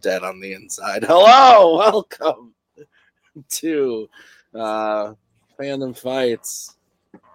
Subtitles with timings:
[0.00, 1.04] dead on the inside.
[1.08, 2.54] Hello, welcome
[3.50, 4.08] to
[4.54, 5.12] uh,
[5.58, 6.76] Fandom Fights.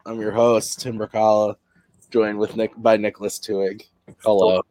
[0.05, 1.55] I'm your host, Tim Bracala,
[2.11, 3.83] joined with Nick by Nicholas Tuig.
[4.23, 4.61] Hello.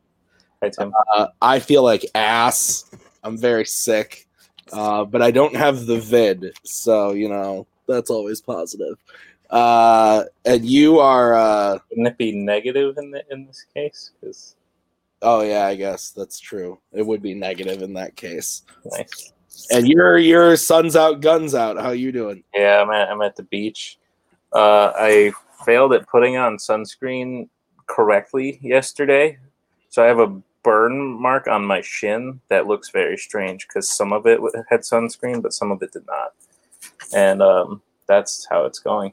[0.63, 0.93] Hi, Tim.
[1.15, 2.91] Uh, I feel like ass.
[3.23, 4.27] I'm very sick,
[4.73, 8.97] uh, but I don't have the vid, so you know that's always positive.
[9.51, 11.35] Uh, and you are.
[11.35, 14.11] Uh, Wouldn't it be negative in the, in this case?
[14.21, 14.57] 'Cause-
[15.25, 16.79] oh yeah, I guess that's true.
[16.93, 18.63] It would be negative in that case.
[18.85, 19.33] nice.
[19.71, 21.79] And your your sun's out, guns out.
[21.79, 22.45] How you doing?
[22.55, 23.99] Yeah, I'm at, I'm at the beach.
[24.53, 25.33] Uh, I
[25.65, 27.49] failed at putting on sunscreen
[27.87, 29.39] correctly yesterday,
[29.89, 34.13] so I have a burn mark on my shin that looks very strange because some
[34.13, 36.33] of it had sunscreen, but some of it did not,
[37.15, 39.13] and um, that's how it's going.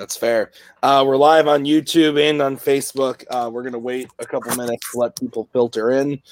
[0.00, 0.50] That's fair.
[0.82, 3.22] Uh, we're live on YouTube and on Facebook.
[3.28, 6.22] Uh, we're gonna wait a couple minutes to let people filter in.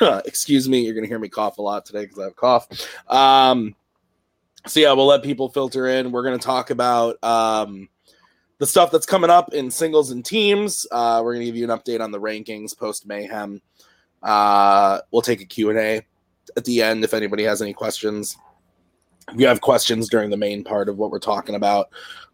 [0.24, 2.66] Excuse me, you're gonna hear me cough a lot today because I have a cough.
[3.06, 3.76] Um,
[4.66, 6.10] so yeah, we'll let people filter in.
[6.10, 7.88] We're gonna talk about um,
[8.58, 10.84] the stuff that's coming up in singles and teams.
[10.90, 13.62] Uh, we're gonna give you an update on the rankings post mayhem.
[14.20, 16.02] Uh, we'll take a Q and A
[16.56, 18.36] at the end if anybody has any questions.
[19.32, 21.90] If you have questions during the main part of what we're talking about,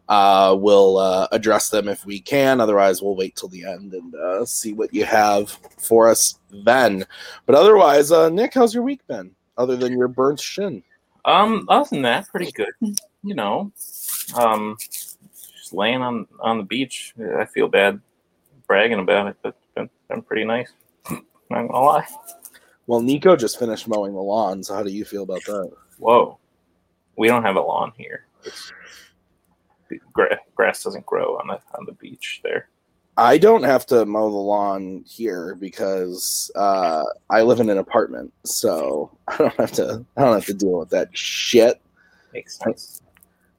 [0.09, 2.61] uh, we'll uh, address them if we can.
[2.61, 7.05] Otherwise, we'll wait till the end and uh, see what you have for us then.
[7.45, 9.31] But otherwise, uh, Nick, how's your week been?
[9.57, 10.83] Other than your burnt shin,
[11.25, 12.71] Um, other than that, pretty good.
[13.23, 13.71] You know,
[14.35, 17.13] um, just laying on on the beach.
[17.37, 17.99] I feel bad
[18.67, 20.71] bragging about it, but it's been, been pretty nice.
[21.09, 22.05] Not gonna lie.
[22.85, 24.63] well, Nico just finished mowing the lawn.
[24.63, 25.71] So how do you feel about that?
[25.97, 26.37] Whoa,
[27.17, 28.25] we don't have a lawn here.
[28.45, 28.71] It's,
[30.13, 32.69] gra- grass doesn't grow on the on the beach there.
[33.17, 38.31] I don't have to mow the lawn here because uh, I live in an apartment,
[38.45, 40.05] so I don't have to.
[40.17, 41.81] I don't have to deal with that shit.
[42.33, 43.01] Makes sense.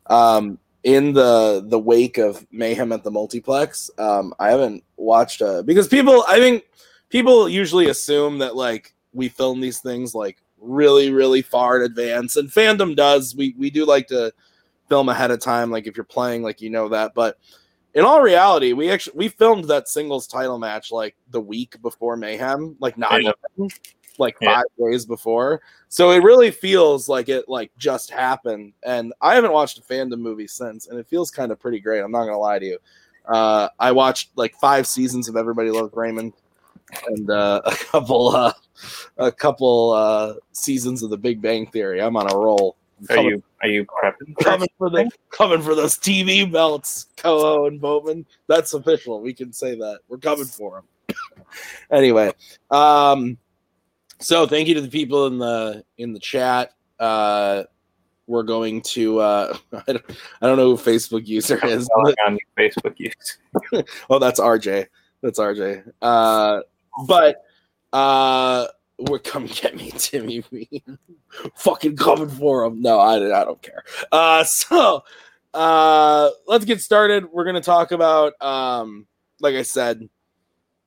[0.08, 5.62] um in the the wake of mayhem at the multiplex um i haven't watched uh
[5.62, 6.64] because people i think
[7.10, 12.36] people usually assume that like we film these things like really really far in advance
[12.36, 14.32] and fandom does we we do like to
[14.88, 17.38] film ahead of time like if you're playing like you know that but
[17.94, 22.16] in all reality we actually we filmed that singles title match like the week before
[22.16, 23.32] mayhem like not Yeah.
[23.56, 23.70] even
[24.18, 24.56] like Yeah.
[24.56, 28.74] five days before so it really feels like it like just happened.
[28.82, 32.00] And I haven't watched a fandom movie since, and it feels kind of pretty great.
[32.00, 32.78] I'm not gonna lie to you.
[33.26, 36.34] Uh, I watched like five seasons of Everybody Loves Raymond
[37.06, 38.52] and uh, a couple uh,
[39.16, 42.02] a couple uh, seasons of The Big Bang Theory.
[42.02, 42.76] I'm on a roll.
[43.10, 44.36] I'm Are you are you prepping?
[44.42, 48.26] coming for the coming for those TV belts, Coho and Bowman?
[48.46, 49.20] That's official.
[49.20, 50.00] We can say that.
[50.08, 51.16] We're coming for them.
[51.90, 52.32] anyway,
[52.70, 53.38] um,
[54.20, 56.72] so thank you to the people in the in the chat.
[56.98, 57.64] Uh,
[58.28, 60.04] we're going to uh, I don't,
[60.42, 61.88] I don't know who Facebook user is.
[61.88, 63.38] On Facebook use?
[64.10, 64.86] oh, that's RJ.
[65.22, 65.90] That's RJ.
[66.00, 66.60] Uh,
[67.06, 67.44] but
[67.92, 68.66] uh,
[68.98, 70.44] we're come get me, Timmy.
[71.54, 72.80] Fucking coming for him.
[72.82, 73.84] No, I, I don't care.
[74.10, 75.02] Uh, so
[75.54, 77.26] uh, let's get started.
[77.32, 79.06] We're gonna talk about um,
[79.40, 80.08] like I said,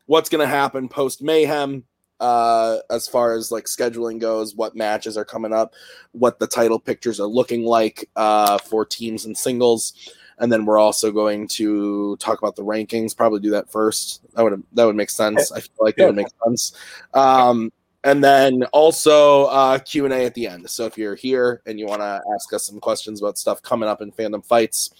[0.06, 1.86] what's gonna happen post mayhem.
[2.20, 5.74] Uh, as far as like scheduling goes, what matches are coming up,
[6.12, 9.94] what the title pictures are looking like uh, for teams and singles
[10.42, 13.16] and then we're also going to talk about the rankings.
[13.16, 14.22] Probably do that first.
[14.34, 15.52] That would that would make sense.
[15.52, 16.74] I feel like that would make sense.
[17.14, 17.72] Um,
[18.03, 20.69] and then also uh, Q and A at the end.
[20.69, 23.89] So if you're here and you want to ask us some questions about stuff coming
[23.89, 24.91] up in fandom fights,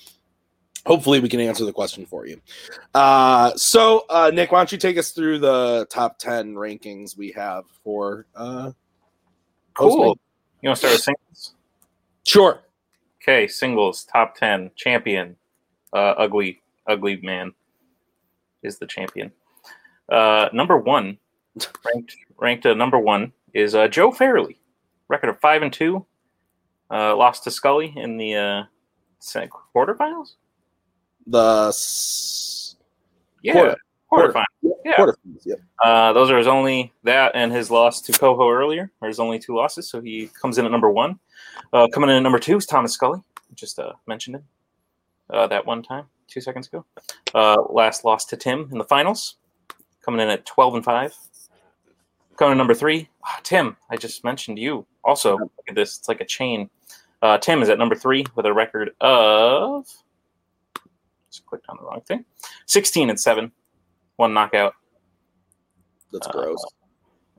[0.86, 2.40] hopefully we can answer the question for you.
[2.94, 7.32] Uh, so uh, Nick, why don't you take us through the top ten rankings we
[7.32, 8.26] have for?
[8.36, 8.72] Uh,
[9.74, 10.20] Cool.
[10.62, 11.56] You want to start with singles?
[12.26, 12.62] sure.
[13.22, 15.36] Okay, singles top ten champion.
[15.94, 17.54] Uh, ugly, ugly man
[18.64, 19.32] is the champion.
[20.12, 21.18] Uh, number one,
[21.86, 24.60] ranked ranked uh, number one is uh, Joe Fairley,
[25.08, 26.06] record of five and two.
[26.90, 28.64] Uh, lost to Scully in the uh,
[29.76, 30.34] quarterfinals.
[31.28, 32.76] The s-
[33.42, 34.44] Yeah, Quarter- quarterfinals.
[34.84, 34.96] Yeah.
[34.98, 35.60] quarterfinals, Yep.
[35.84, 39.40] Uh, those are his only that and his loss to Coho earlier are his only
[39.40, 39.90] two losses.
[39.90, 41.18] So he comes in at number one.
[41.72, 43.22] Uh, coming in at number two is Thomas Scully.
[43.56, 44.44] Just uh, mentioned him
[45.30, 46.86] uh, that one time two seconds ago.
[47.34, 49.38] Uh, last loss to Tim in the finals.
[50.04, 51.14] Coming in at twelve and five.
[52.42, 53.78] Coming number three, ah, Tim.
[53.92, 54.88] I just mentioned you.
[55.04, 56.00] Also, look at this.
[56.00, 56.72] It's like a chain.
[57.22, 59.86] Uh, Tim is at number three with a record of.
[61.30, 62.26] Just clicked on the wrong thing.
[62.66, 63.52] Sixteen and seven.
[64.16, 64.74] One knockout.
[66.12, 66.66] That's Uh, gross.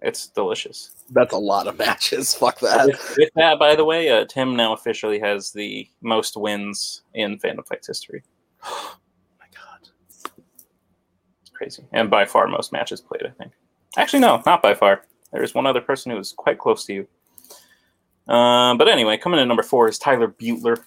[0.03, 0.93] It's delicious.
[1.11, 2.33] That's a lot of matches.
[2.37, 2.87] Fuck that.
[2.87, 7.41] With, with that, by the way, uh, Tim now officially has the most wins in
[7.41, 8.23] Fandom Fights history.
[8.65, 8.99] Oh
[9.41, 9.89] my god.
[11.41, 13.27] It's crazy, and by far most matches played.
[13.27, 13.51] I think.
[13.97, 15.05] Actually, no, not by far.
[15.33, 17.09] There's one other person who is quite close to you.
[18.29, 20.85] Uh, but anyway, coming in number four is Tyler Butler.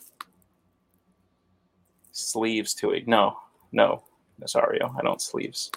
[2.11, 3.07] Sleeves to it.
[3.07, 3.37] No,
[3.71, 4.03] no,
[4.41, 4.95] Nazario.
[4.97, 5.71] I don't sleeves.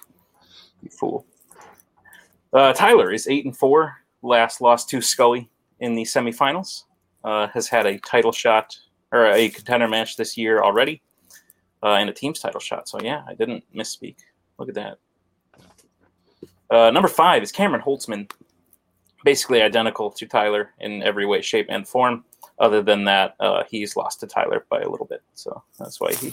[0.82, 1.26] You fool.
[2.52, 3.96] Uh, Tyler is eight and four.
[4.22, 6.84] Last lost to Scully in the semifinals.
[7.25, 8.76] Uh, has had a title shot
[9.12, 11.02] or a contender match this year already,
[11.82, 12.88] uh, and a team's title shot.
[12.88, 14.16] So yeah, I didn't misspeak.
[14.58, 14.98] Look at that.
[16.70, 18.30] Uh, number five is Cameron Holtzman.
[19.24, 22.24] Basically identical to Tyler in every way, shape, and form.
[22.60, 25.22] Other than that, uh, he's lost to Tyler by a little bit.
[25.34, 26.32] So that's why he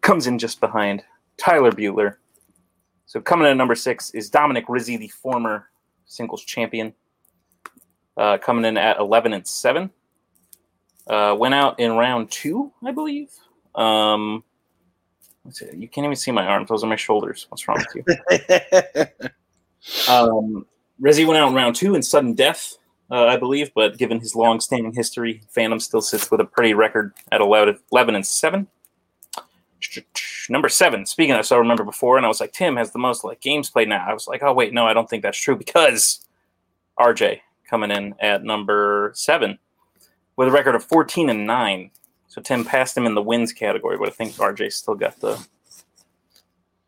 [0.00, 1.02] comes in just behind
[1.36, 2.18] Tyler Butler.
[3.06, 5.68] So coming in at number six is Dominic Rizzi, the former
[6.06, 6.94] singles champion.
[8.16, 9.90] Uh, coming in at 11 and 7.
[11.06, 13.30] Uh, went out in round two, I believe.
[13.74, 14.44] Um,
[15.74, 16.68] you can't even see my arms.
[16.68, 17.46] Those are my shoulders.
[17.48, 18.06] What's wrong with
[19.20, 19.28] you?
[20.08, 20.66] um,
[20.98, 22.76] Rizzi went out in round two in sudden death,
[23.10, 27.12] uh, I believe, but given his long-standing history, Fandom still sits with a pretty record
[27.32, 28.66] at 11, 11 and 7.
[30.48, 31.06] Number seven.
[31.06, 33.40] Speaking of, so I remember before, and I was like, Tim has the most like
[33.40, 34.04] games played now.
[34.06, 36.26] I was like, oh wait, no, I don't think that's true because
[36.98, 39.58] RJ coming in at number seven
[40.36, 41.90] with a record of 14 and nine.
[42.28, 45.38] So Tim passed him in the wins category, but I think RJ still got the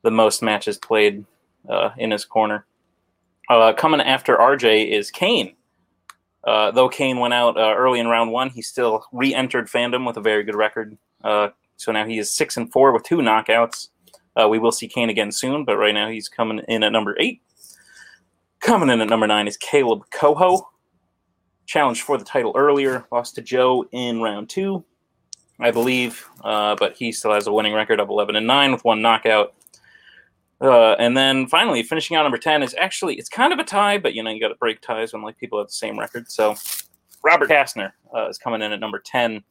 [0.02, 1.24] the most matches played
[1.68, 2.66] uh, in his corner.
[3.48, 5.54] Uh, coming after RJ is Kane.
[6.44, 10.16] Uh, though Kane went out uh, early in round one, he still re-entered fandom with
[10.16, 10.96] a very good record.
[11.22, 13.88] Uh, so now he is six and four with two knockouts.
[14.40, 17.16] Uh, we will see Kane again soon, but right now he's coming in at number
[17.20, 17.42] eight.
[18.60, 20.68] Coming in at number nine is Caleb Coho.
[21.66, 24.84] Challenged for the title earlier, lost to Joe in round two,
[25.60, 28.84] I believe, uh, but he still has a winning record of 11 and nine with
[28.84, 29.54] one knockout.
[30.62, 33.98] Uh, and then finally, finishing out number 10 is actually, it's kind of a tie,
[33.98, 36.30] but you know, you got to break ties when like people have the same record.
[36.30, 36.54] So
[37.24, 39.42] Robert Kastner uh, is coming in at number 10.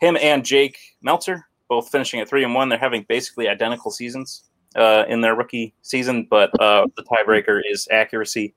[0.00, 2.68] Him and Jake Meltzer both finishing at three and one.
[2.68, 4.44] They're having basically identical seasons
[4.76, 8.54] uh, in their rookie season, but uh, the tiebreaker is accuracy.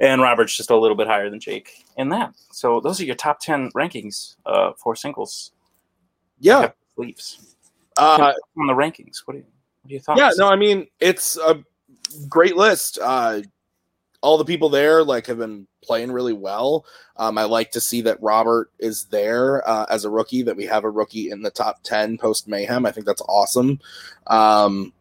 [0.00, 2.34] And Robert's just a little bit higher than Jake in that.
[2.50, 5.52] So those are your top 10 rankings uh, for singles.
[6.40, 6.72] Yeah.
[6.96, 7.56] Leaves.
[7.96, 9.22] Uh, on the rankings.
[9.24, 9.44] What do you,
[9.82, 10.18] what do you thought?
[10.18, 11.62] yeah, no, I mean, it's a
[12.28, 12.98] great list.
[13.02, 13.42] Uh,
[14.20, 16.86] all the people there like have been playing really well.
[17.16, 20.42] Um, I like to see that Robert is there uh, as a rookie.
[20.42, 22.86] That we have a rookie in the top ten post Mayhem.
[22.86, 23.80] I think that's awesome.
[24.28, 24.92] Um,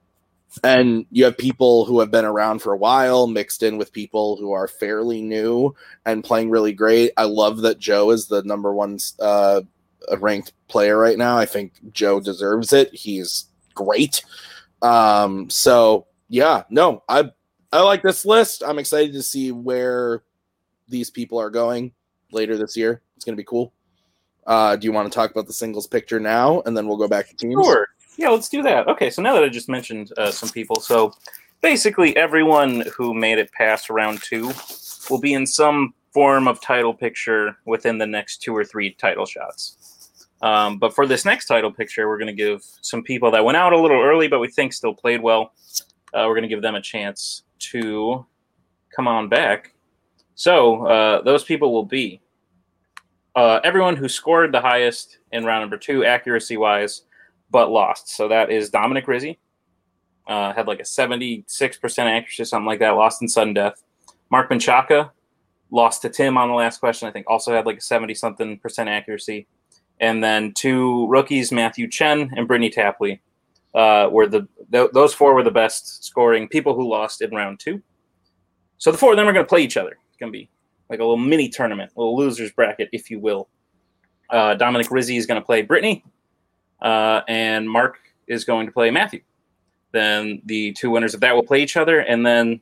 [0.64, 4.36] and you have people who have been around for a while mixed in with people
[4.36, 5.74] who are fairly new
[6.06, 7.12] and playing really great.
[7.16, 9.62] I love that Joe is the number one uh,
[10.20, 11.38] ranked player right now.
[11.38, 12.94] I think Joe deserves it.
[12.94, 13.46] He's
[13.76, 14.24] great.
[14.82, 17.32] Um, so yeah, no, I
[17.72, 18.64] I like this list.
[18.66, 20.24] I'm excited to see where
[20.88, 21.94] these people are going
[22.32, 23.02] later this year.
[23.16, 23.74] It's to be cool.
[24.46, 27.08] Uh, do you want to talk about the singles picture now, and then we'll go
[27.08, 27.64] back to teams?
[27.64, 27.88] Sure.
[28.18, 28.88] Yeah, let's do that.
[28.88, 31.14] Okay, so now that I just mentioned uh, some people, so
[31.62, 34.52] basically everyone who made it past round two
[35.10, 39.26] will be in some form of title picture within the next two or three title
[39.26, 39.91] shots.
[40.42, 43.58] Um, but for this next title picture, we're going to give some people that went
[43.58, 45.54] out a little early, but we think still played well.
[46.14, 48.26] Uh, we're going to give them a chance to
[48.96, 49.74] come on back.
[50.36, 52.22] So uh, those people will be
[53.36, 57.04] uh, everyone who scored the highest in round number two, accuracy wise,
[57.50, 58.10] but lost.
[58.10, 59.40] So that is Dominic Rizzi.
[60.28, 61.44] Uh, had like a 76%
[62.00, 63.84] accuracy, something like that, lost in sudden death.
[64.30, 65.12] Mark Menchaca
[65.72, 68.60] lost to Tim on the last question, I think also had like a 70 something
[68.60, 69.48] percent accuracy.
[70.02, 73.22] And then two rookies, Matthew Chen and Brittany Tapley,
[73.74, 77.60] uh, were the th- those four were the best scoring people who lost in round
[77.60, 77.82] two.
[78.80, 79.98] So the four of them are going to play each other.
[80.10, 80.50] It's going to be
[80.90, 83.48] like a little mini tournament, a little losers bracket, if you will.
[84.30, 86.04] Uh, Dominic Rizzi is going to play Brittany,
[86.82, 89.22] uh, and Mark is going to play Matthew.
[89.92, 92.60] Then the two winners of that will play each other, and then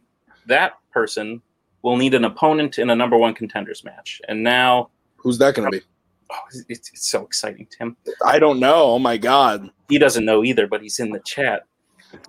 [0.48, 1.42] that person
[1.84, 4.22] will need an opponent in a number one contenders match.
[4.28, 5.86] And now, who's that going to be?
[6.32, 7.98] Oh, it's, it's so exciting, Tim.
[8.26, 8.84] I don't know.
[8.84, 9.70] Oh my god.
[9.90, 11.64] He doesn't know either, but he's in the chat.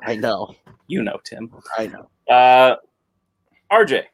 [0.02, 0.54] I know.
[0.86, 1.52] You know, Tim.
[1.78, 2.08] I know.
[2.28, 2.76] Uh,
[3.70, 4.04] RJ.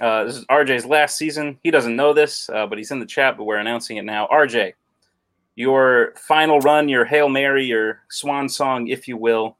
[0.00, 1.58] Uh, this is RJ's last season.
[1.62, 4.26] He doesn't know this, uh, but he's in the chat, but we're announcing it now.
[4.26, 4.72] RJ,
[5.54, 9.56] your final run, your Hail Mary, your swan song, if you will,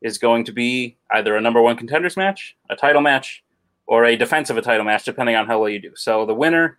[0.00, 3.44] is going to be either a number one contenders match, a title match,
[3.86, 5.92] or a defense of a title match, depending on how well you do.
[5.96, 6.78] So the winner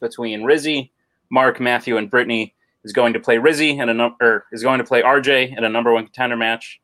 [0.00, 0.92] between Rizzi,
[1.30, 2.54] Mark, Matthew, and Brittany
[2.84, 5.68] is going to play Rizzi and a number is going to play RJ in a
[5.68, 6.80] number one contender match,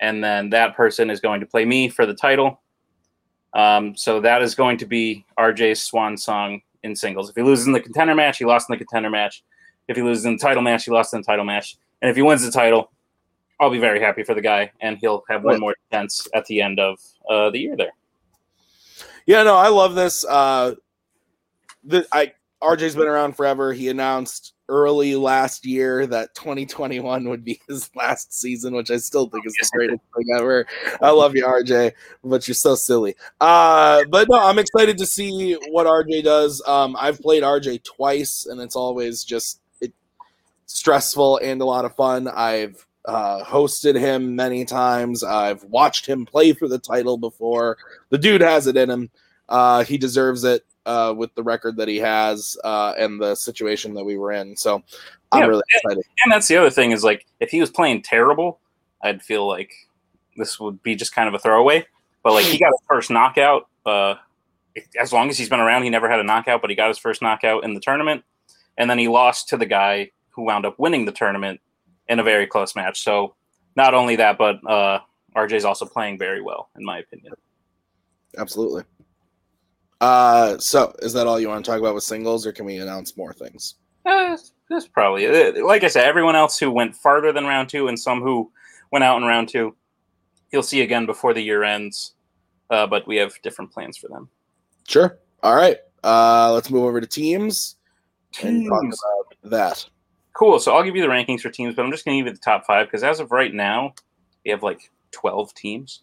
[0.00, 2.60] and then that person is going to play me for the title.
[3.54, 7.30] Um, so that is going to be RJ's swan song in singles.
[7.30, 9.44] If he loses in the contender match, he lost in the contender match.
[9.86, 11.76] If he loses in the title match, he lost in the title match.
[12.02, 12.90] And if he wins the title,
[13.60, 16.60] I'll be very happy for the guy, and he'll have one more defense at the
[16.60, 16.98] end of
[17.30, 17.92] uh, the year there.
[19.26, 20.24] Yeah, no, I love this.
[20.24, 20.74] Uh,
[21.84, 22.32] the, I
[22.64, 23.72] RJ's been around forever.
[23.72, 29.28] He announced early last year that 2021 would be his last season, which I still
[29.28, 30.66] think is the greatest thing ever.
[31.02, 31.92] I love you, RJ,
[32.24, 33.14] but you're so silly.
[33.40, 36.62] Uh, but no, I'm excited to see what RJ does.
[36.66, 39.92] Um, I've played RJ twice, and it's always just it,
[40.66, 42.28] stressful and a lot of fun.
[42.28, 45.22] I've uh, hosted him many times.
[45.22, 47.76] I've watched him play for the title before.
[48.08, 49.10] The dude has it in him.
[49.46, 53.94] Uh, he deserves it uh, with the record that he has uh, and the situation
[53.94, 54.56] that we were in.
[54.56, 54.82] So
[55.32, 56.04] I'm yeah, really excited.
[56.24, 58.60] And that's the other thing is like if he was playing terrible,
[59.02, 59.72] I'd feel like
[60.36, 61.86] this would be just kind of a throwaway.
[62.22, 63.68] But like he got his first knockout.
[63.84, 64.14] Uh,
[64.98, 66.98] as long as he's been around, he never had a knockout, but he got his
[66.98, 68.24] first knockout in the tournament,
[68.76, 71.60] and then he lost to the guy who wound up winning the tournament
[72.08, 73.02] in a very close match.
[73.02, 73.34] So
[73.76, 75.00] not only that, but uh,
[75.36, 77.34] RJ's also playing very well, in my opinion.
[78.36, 78.82] Absolutely.
[80.00, 82.78] Uh, so is that all you want to talk about with singles, or can we
[82.78, 83.76] announce more things?
[84.04, 84.36] Uh,
[84.68, 85.62] that's probably it.
[85.64, 88.50] Like I said, everyone else who went farther than round two, and some who
[88.90, 89.74] went out in round two,
[90.52, 92.14] you'll see again before the year ends.
[92.70, 94.28] Uh, but we have different plans for them.
[94.86, 95.18] Sure.
[95.42, 95.78] All right.
[96.02, 97.76] Uh, let's move over to teams,
[98.32, 98.48] teams.
[98.48, 99.86] and talk about that.
[100.34, 100.58] Cool.
[100.58, 102.36] So I'll give you the rankings for teams, but I'm just going to give you
[102.36, 103.94] the top five because as of right now,
[104.44, 106.02] we have like 12 teams.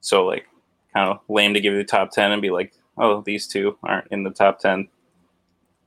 [0.00, 0.46] So like,
[0.94, 3.76] kind of lame to give you the top 10 and be like, oh, these two
[3.82, 4.88] aren't in the top 10.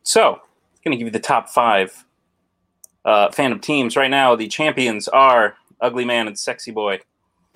[0.03, 0.39] So, I'm
[0.83, 2.05] going to give you the top five
[3.05, 3.95] uh, fandom teams.
[3.95, 6.99] Right now, the champions are Ugly Man and Sexy Boy.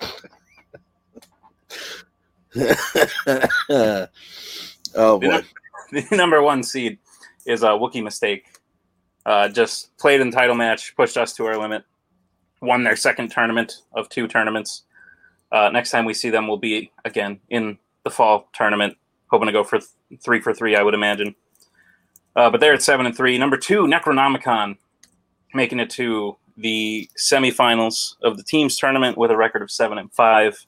[2.56, 4.08] oh,
[4.94, 5.18] boy.
[5.20, 5.44] The,
[5.92, 6.98] the, number one seed
[7.46, 8.46] is a uh, Wookie Mistake.
[9.24, 11.84] Uh, just played in title match, pushed us to our limit,
[12.60, 14.82] won their second tournament of two tournaments.
[15.52, 18.96] Uh, next time we see them will be again in the fall tournament
[19.30, 19.90] hoping to go for th-
[20.22, 21.34] three for three, I would imagine.
[22.34, 23.36] Uh, but they're at seven and three.
[23.38, 24.76] Number two, Necronomicon,
[25.54, 30.12] making it to the semifinals of the teams tournament with a record of seven and
[30.12, 30.58] five.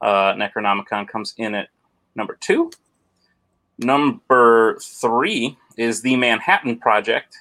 [0.00, 1.68] Uh, Necronomicon comes in at
[2.14, 2.70] number two.
[3.78, 7.36] Number three is the Manhattan Project.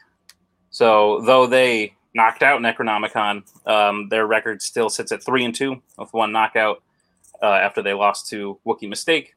[0.70, 5.82] So though they knocked out Necronomicon, um, their record still sits at three and two
[5.98, 6.82] with one knockout
[7.42, 9.36] uh, after they lost to Wookie Mistake.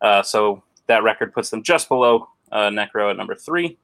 [0.00, 3.78] Uh, so that record puts them just below uh, Necro at number three.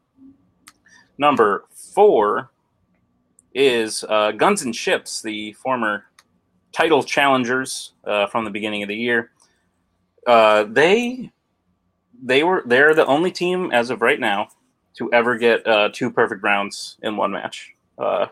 [1.19, 2.51] Number four
[3.55, 6.05] is uh, Guns and Ships, the former
[6.73, 9.33] title challengers uh, from the beginning of the year.
[10.27, 11.31] Uh, they
[12.23, 14.49] they were they're the only team as of right now
[14.95, 17.75] to ever get two perfect rounds in one match,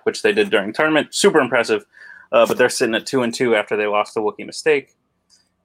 [0.05, 1.15] which they did during tournament.
[1.15, 1.85] Super impressive.
[2.31, 4.95] but they're sitting at two and two after they lost the Wookie mistake.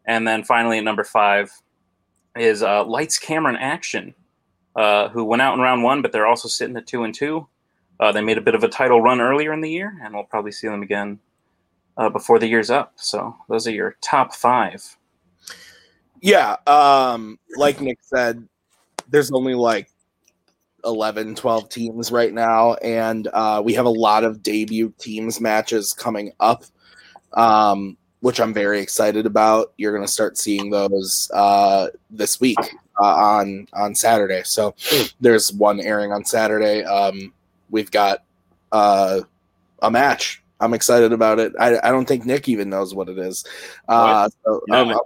[0.05, 1.51] And then finally at number five,
[2.35, 4.13] is uh, Lights, Camera, and Action,
[4.75, 7.47] uh, who went out in round one, but they're also sitting at two and two.
[7.99, 10.23] Uh, they made a bit of a title run earlier in the year, and we'll
[10.23, 11.19] probably see them again
[11.97, 12.93] uh, before the year's up.
[12.95, 14.97] So those are your top five.
[16.21, 18.47] Yeah, um, like Nick said,
[19.09, 19.89] there's only like
[20.85, 25.93] 11, 12 teams right now, and uh, we have a lot of debut teams matches
[25.93, 26.65] coming up.
[27.33, 29.73] Um, which I'm very excited about.
[29.75, 32.57] You're going to start seeing those uh, this week
[33.01, 34.43] uh, on on Saturday.
[34.45, 34.75] So
[35.19, 36.85] there's one airing on Saturday.
[36.85, 37.33] Um,
[37.69, 38.23] we've got
[38.71, 39.21] uh,
[39.81, 40.41] a match.
[40.61, 41.51] I'm excited about it.
[41.59, 43.43] I, I don't think Nick even knows what it is.
[43.89, 44.97] Uh, so no, I'm,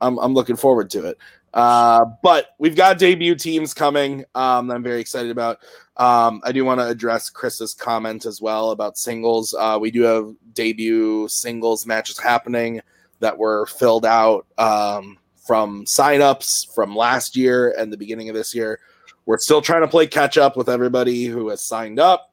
[0.00, 1.18] I'm, I'm, looking forward to it.
[1.52, 4.24] Uh, but we've got debut teams coming.
[4.34, 5.58] Um, I'm very excited about.
[5.96, 9.54] Um, I do want to address Chris's comment as well about singles.
[9.58, 12.80] Uh, we do have debut singles matches happening
[13.18, 18.54] that were filled out um, from signups from last year and the beginning of this
[18.54, 18.80] year.
[19.26, 22.32] We're still trying to play catch up with everybody who has signed up.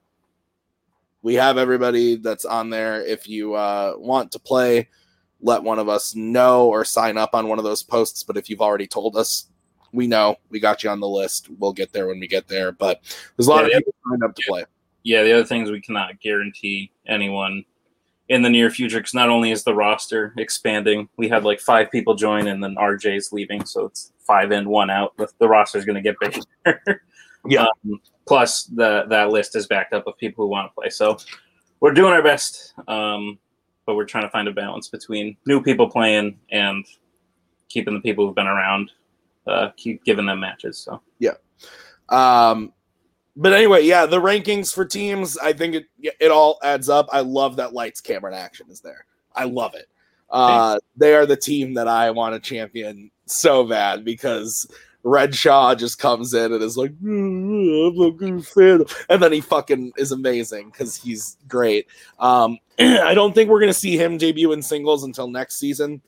[1.21, 3.03] We have everybody that's on there.
[3.05, 4.87] If you uh, want to play,
[5.41, 8.23] let one of us know or sign up on one of those posts.
[8.23, 9.49] But if you've already told us,
[9.93, 11.49] we know we got you on the list.
[11.59, 12.71] We'll get there when we get there.
[12.71, 13.01] But
[13.35, 14.51] there's a lot yeah, of people signed up to yeah.
[14.51, 14.65] play.
[15.03, 17.63] Yeah, the other thing is we cannot guarantee anyone
[18.29, 21.89] in the near future because not only is the roster expanding, we had like five
[21.91, 25.15] people join and then RJ's leaving, so it's five in, one out.
[25.17, 27.01] The, the roster is going to get bigger.
[27.47, 27.65] Yeah.
[27.85, 30.89] Um, plus, the that list is backed up of people who want to play.
[30.89, 31.17] So
[31.79, 33.39] we're doing our best, um,
[33.87, 36.85] but we're trying to find a balance between new people playing and
[37.69, 38.91] keeping the people who've been around,
[39.47, 40.77] uh, keep giving them matches.
[40.77, 41.35] So yeah.
[42.09, 42.73] Um,
[43.35, 45.85] but anyway, yeah, the rankings for teams, I think it
[46.19, 47.07] it all adds up.
[47.11, 49.05] I love that lights, camera, and action is there.
[49.33, 49.87] I love it.
[50.29, 54.69] Uh, they are the team that I want to champion so bad because
[55.07, 59.31] Red Shaw just comes in and is like, "Mm, I'm a good fan, and then
[59.31, 61.87] he fucking is amazing because he's great.
[62.19, 66.01] Um, I don't think we're gonna see him debut in singles until next season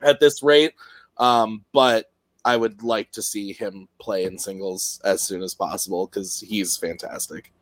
[0.00, 0.72] at this rate.
[1.18, 2.10] Um, but
[2.44, 6.76] I would like to see him play in singles as soon as possible because he's
[6.76, 7.52] fantastic.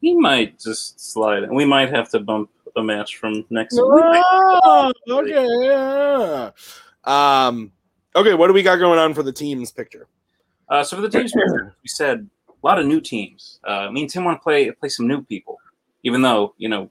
[0.00, 1.44] he might just slide.
[1.44, 1.54] in.
[1.54, 3.82] We might have to bump a match from next week.
[3.84, 5.46] Oh, okay.
[5.64, 6.50] yeah.
[7.04, 7.70] Um,
[8.16, 10.08] okay, what do we got going on for the teams picture?
[10.68, 13.60] Uh, so for the teams, picture, we said a lot of new teams.
[13.64, 15.58] Uh, me and Tim want to play play some new people,
[16.02, 16.90] even though you know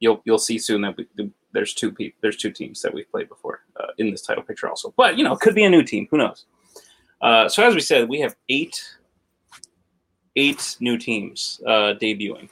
[0.00, 1.06] you'll you'll see soon that we,
[1.52, 4.68] there's two people there's two teams that we've played before uh, in this title picture
[4.68, 4.92] also.
[4.96, 6.08] But you know, it could be a new team.
[6.10, 6.46] Who knows?
[7.20, 8.82] Uh, so as we said, we have eight
[10.36, 12.48] eight new teams uh, debuting.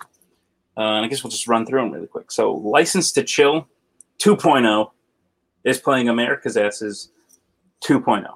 [0.77, 2.31] Uh, and I guess we'll just run through them really quick.
[2.31, 3.69] So, License to Chill
[4.19, 4.91] 2.0
[5.65, 7.11] is playing America's Asses
[7.85, 8.27] 2.0.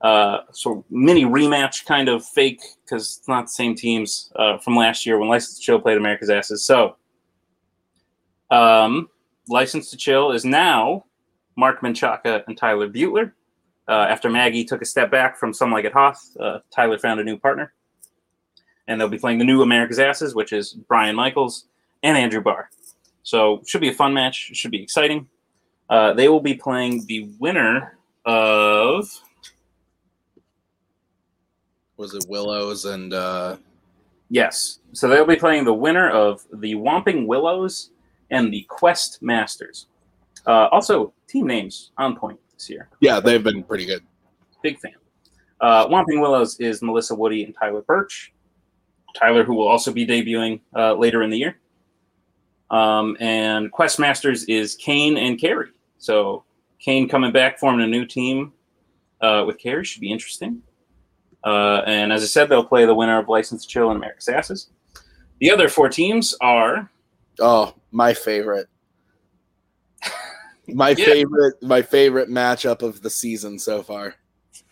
[0.00, 4.74] Uh, so, mini rematch kind of fake because it's not the same teams uh, from
[4.74, 6.64] last year when License to Chill played America's Asses.
[6.64, 6.96] So,
[8.50, 9.10] um,
[9.48, 11.04] License to Chill is now
[11.56, 13.34] Mark Menchaca and Tyler Butler.
[13.88, 17.20] Uh, after Maggie took a step back from Some Like It Hoth, uh, Tyler found
[17.20, 17.74] a new partner
[18.90, 21.66] and they'll be playing the new America's Asses, which is Brian Michaels
[22.02, 22.68] and Andrew Barr.
[23.22, 24.50] So should be a fun match.
[24.54, 25.28] Should be exciting.
[25.88, 29.08] Uh, they will be playing the winner of
[31.96, 33.56] Was it Willows and uh
[34.28, 34.80] yes.
[34.92, 37.90] So they'll be playing the winner of the Whomping Willows
[38.30, 39.86] and the Quest Masters.
[40.46, 42.88] Uh, also, team names on point this year.
[43.00, 44.02] yeah, they've been pretty good.
[44.62, 44.94] Big fan.
[45.60, 48.32] Uh, Whomping Willows is Melissa Woody and Tyler Birch.
[49.14, 51.58] Tyler, who will also be debuting uh, later in the year.
[52.70, 55.70] Um, and Quest Masters is Kane and Carrie.
[55.98, 56.44] So
[56.80, 58.52] Kane coming back, forming a new team
[59.20, 60.62] uh, with Carrie should be interesting.
[61.44, 64.28] Uh, and as I said, they'll play the winner of License to Chill and America's
[64.28, 64.70] Asses.
[65.40, 66.90] The other four teams are
[67.38, 68.66] Oh, my favorite.
[70.68, 71.04] My Yeah.
[71.06, 74.14] favorite my favorite matchup of the season so far.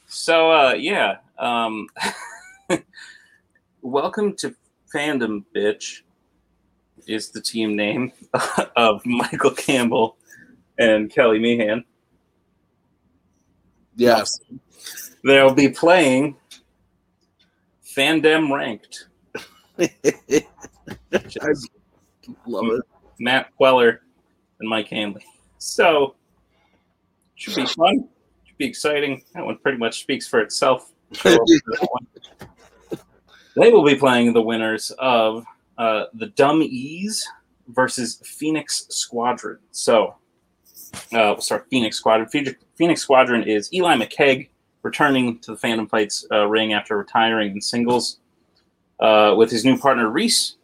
[0.07, 1.17] so uh, yeah.
[1.39, 1.89] Um,
[3.83, 4.55] welcome to
[4.95, 6.03] fandom, bitch.
[7.07, 8.13] Is the team name
[8.77, 10.19] of Michael Campbell
[10.79, 11.85] and Kelly Meehan.
[13.99, 14.41] Yes.
[15.25, 16.37] They'll be playing
[17.85, 19.09] Fandom Ranked.
[19.81, 19.91] I
[22.47, 22.83] love it.
[23.19, 24.03] Matt Queller
[24.61, 25.25] and Mike Hanley.
[25.59, 26.15] So
[27.35, 28.09] should be fun.
[28.45, 29.23] Should be exciting.
[29.35, 30.93] That one pretty much speaks for itself.
[31.15, 32.07] So, that one.
[33.57, 35.43] they will be playing the winners of
[35.79, 37.27] uh, the Dumb E's
[37.69, 39.59] versus Phoenix Squadron.
[39.71, 40.17] So
[41.15, 42.29] uh, we'll start Phoenix Squadron.
[42.29, 44.51] Phoenix- Phoenix Squadron is Eli McKegg
[44.85, 48.21] returning to the Fandom Fights uh, ring after retiring in singles
[49.01, 50.55] uh, with his new partner Reese.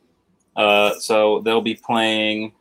[0.55, 2.53] Uh, so they'll be playing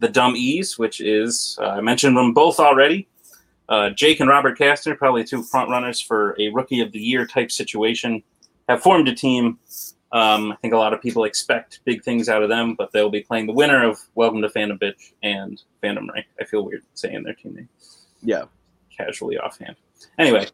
[0.00, 0.34] the Dumb
[0.78, 3.06] which is uh, I mentioned them both already.
[3.68, 7.24] Uh, Jake and Robert Kastner, probably two front runners for a Rookie of the Year
[7.24, 8.20] type situation,
[8.68, 9.60] have formed a team.
[10.10, 13.10] Um, I think a lot of people expect big things out of them, but they'll
[13.10, 16.26] be playing the winner of Welcome to Fandom Bitch and Fandom Rank.
[16.40, 17.68] I feel weird saying their team name
[18.22, 18.44] Yeah.
[18.98, 19.76] Casually offhand.
[20.18, 20.46] Anyway,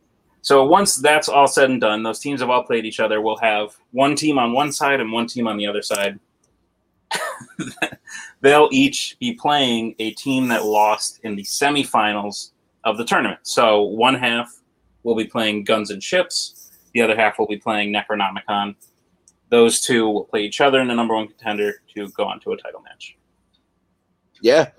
[0.42, 3.20] so once that's all said and done, those teams have all played each other.
[3.20, 6.20] We'll have one team on one side and one team on the other side.
[8.40, 12.50] They'll each be playing a team that lost in the semifinals
[12.84, 13.40] of the tournament.
[13.44, 14.60] So one half
[15.02, 18.74] will be playing Guns and Ships, the other half will be playing Necronomicon.
[19.48, 22.52] Those two will play each other in the number one contender to go on to
[22.52, 23.16] a title match.
[24.40, 24.70] Yeah.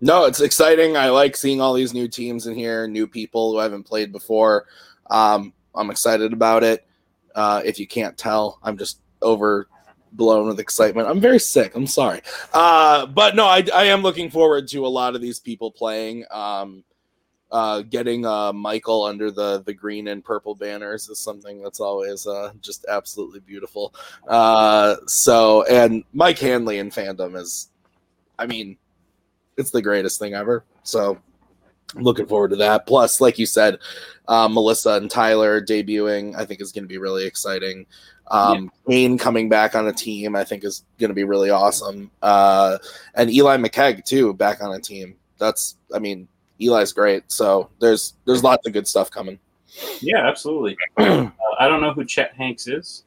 [0.00, 0.96] No, it's exciting.
[0.96, 4.66] I like seeing all these new teams in here, new people who haven't played before.
[5.10, 6.86] Um, I'm excited about it.
[7.34, 11.06] Uh, if you can't tell, I'm just overblown with excitement.
[11.08, 11.74] I'm very sick.
[11.74, 12.22] I'm sorry.
[12.52, 16.24] Uh, but no, I, I am looking forward to a lot of these people playing.
[16.30, 16.84] Um,
[17.52, 22.26] uh, getting uh, Michael under the the green and purple banners is something that's always
[22.26, 23.92] uh, just absolutely beautiful.
[24.28, 27.70] Uh, so, and Mike Hanley in fandom is,
[28.38, 28.76] I mean,
[29.56, 30.64] it's the greatest thing ever.
[30.82, 31.18] So
[31.94, 32.86] looking forward to that.
[32.86, 33.78] Plus, like you said,
[34.28, 37.86] uh, Melissa and Tyler debuting, I think is going to be really exciting.
[38.30, 42.10] Um, Kane coming back on a team, I think is going to be really awesome.
[42.22, 42.78] Uh,
[43.14, 45.16] and Eli McKegg too, back on a team.
[45.38, 46.28] That's, I mean,
[46.60, 47.24] Eli's great.
[47.32, 49.38] So there's there's lots of good stuff coming.
[50.00, 50.76] Yeah, absolutely.
[50.96, 53.04] uh, I don't know who Chet Hanks is.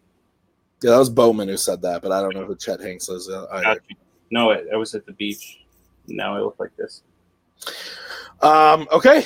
[0.81, 3.29] Yeah, that was Bowman who said that, but I don't know who Chet Hanks is.
[3.29, 3.81] Uh, either.
[4.31, 5.62] No, I was at the beach.
[6.07, 7.03] Now I look like this.
[8.41, 9.25] Um, okay.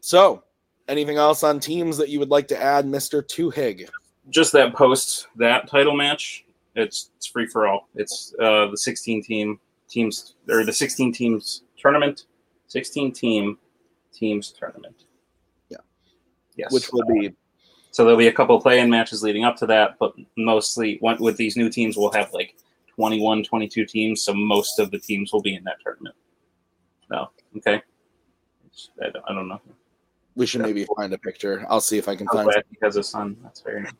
[0.00, 0.44] So,
[0.88, 3.88] anything else on teams that you would like to add, Mister Tuhig?
[4.30, 6.44] Just that post that title match.
[6.74, 7.88] It's it's free for all.
[7.94, 12.26] It's uh, the 16 team teams or the 16 teams tournament,
[12.68, 13.58] 16 team
[14.12, 15.04] teams tournament.
[15.70, 15.78] Yeah.
[16.56, 16.72] Yes.
[16.72, 17.34] Which will be
[17.96, 21.56] so there'll be a couple play-in matches leading up to that, but mostly with these
[21.56, 22.54] new teams, we'll have like
[22.96, 24.22] 21, 22 teams.
[24.22, 26.14] So most of the teams will be in that tournament.
[27.10, 27.28] No,
[27.58, 27.82] okay.
[29.02, 29.60] I don't, I don't know.
[30.34, 31.64] We should maybe find a picture.
[31.68, 32.50] I'll see if I can find.
[32.70, 33.36] he has a son.
[33.42, 33.92] That's very nice.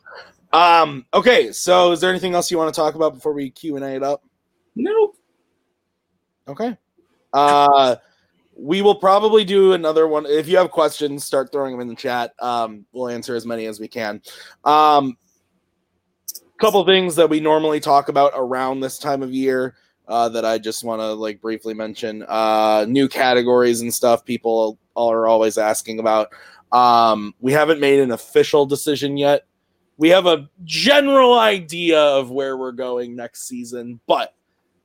[0.52, 1.06] Um.
[1.14, 1.50] Okay.
[1.52, 3.96] So, is there anything else you want to talk about before we Q and A
[3.96, 4.22] it up?
[4.74, 5.16] Nope.
[6.46, 6.76] Okay.
[7.32, 7.96] Uh,
[8.56, 10.26] we will probably do another one.
[10.26, 12.32] If you have questions, start throwing them in the chat.
[12.38, 14.22] Um, we'll answer as many as we can.
[14.64, 15.16] Um,
[16.58, 19.74] couple things that we normally talk about around this time of year
[20.08, 22.24] uh, that I just want to like briefly mention.
[22.28, 26.28] Uh, new categories and stuff people all are always asking about.
[26.72, 29.46] Um, we haven't made an official decision yet.
[29.98, 34.34] We have a general idea of where we're going next season, but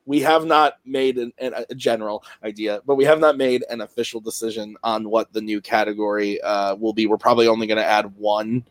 [0.06, 3.82] we have not made an, an, a general idea, but we have not made an
[3.82, 7.08] official decision on what the new category uh, will be.
[7.08, 8.64] We're probably only going to add one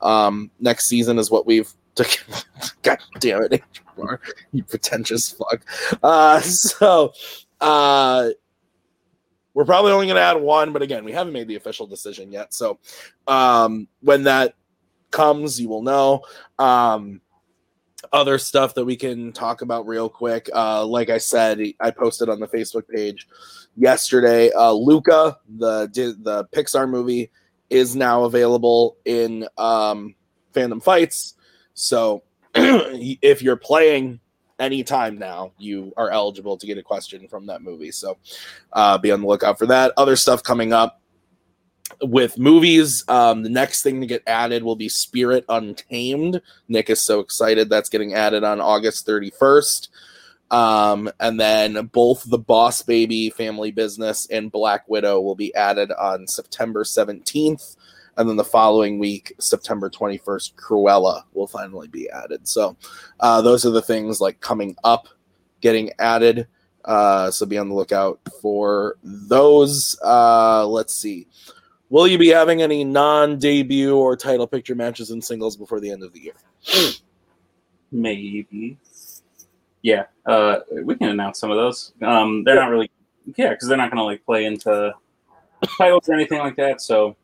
[0.00, 1.72] um, next season, is what we've.
[2.82, 3.62] God damn it,
[4.52, 5.64] you pretentious fuck.
[6.02, 7.12] Uh, so,
[7.60, 8.30] uh,
[9.54, 12.32] we're probably only going to add one, but again, we haven't made the official decision
[12.32, 12.54] yet.
[12.54, 12.78] So,
[13.26, 14.54] um, when that
[15.10, 16.22] comes, you will know.
[16.58, 17.20] Um,
[18.12, 20.50] other stuff that we can talk about real quick.
[20.54, 23.28] Uh, like I said, I posted on the Facebook page
[23.76, 24.50] yesterday.
[24.52, 27.30] Uh, Luca, the the Pixar movie,
[27.70, 30.14] is now available in um,
[30.52, 31.34] Fandom Fights.
[31.74, 32.22] So
[32.54, 34.20] if you're playing
[34.58, 37.90] anytime now, you are eligible to get a question from that movie.
[37.90, 38.18] So
[38.72, 39.92] uh, be on the lookout for that.
[39.96, 41.00] Other stuff coming up
[42.00, 46.40] with movies, um, the next thing to get added will be Spirit Untamed.
[46.68, 49.88] Nick is so excited that's getting added on August 31st.
[50.50, 55.90] Um, and then both the Boss Baby Family Business and Black Widow will be added
[55.92, 57.76] on September 17th.
[58.16, 62.46] And then the following week, September 21st, Cruella will finally be added.
[62.46, 62.76] So
[63.20, 65.08] uh, those are the things like coming up,
[65.60, 66.46] getting added.
[66.84, 69.98] Uh, so be on the lookout for those.
[70.04, 71.26] Uh, let's see.
[71.88, 76.02] Will you be having any non-debut or title picture matches and singles before the end
[76.02, 76.94] of the year?
[77.92, 78.78] Maybe.
[79.82, 81.92] Yeah, uh, we can announce some of those.
[82.00, 82.90] Um, they're not really,
[83.36, 84.94] yeah, because they're not going to like play into
[85.76, 86.80] titles or anything like that.
[86.80, 87.16] So,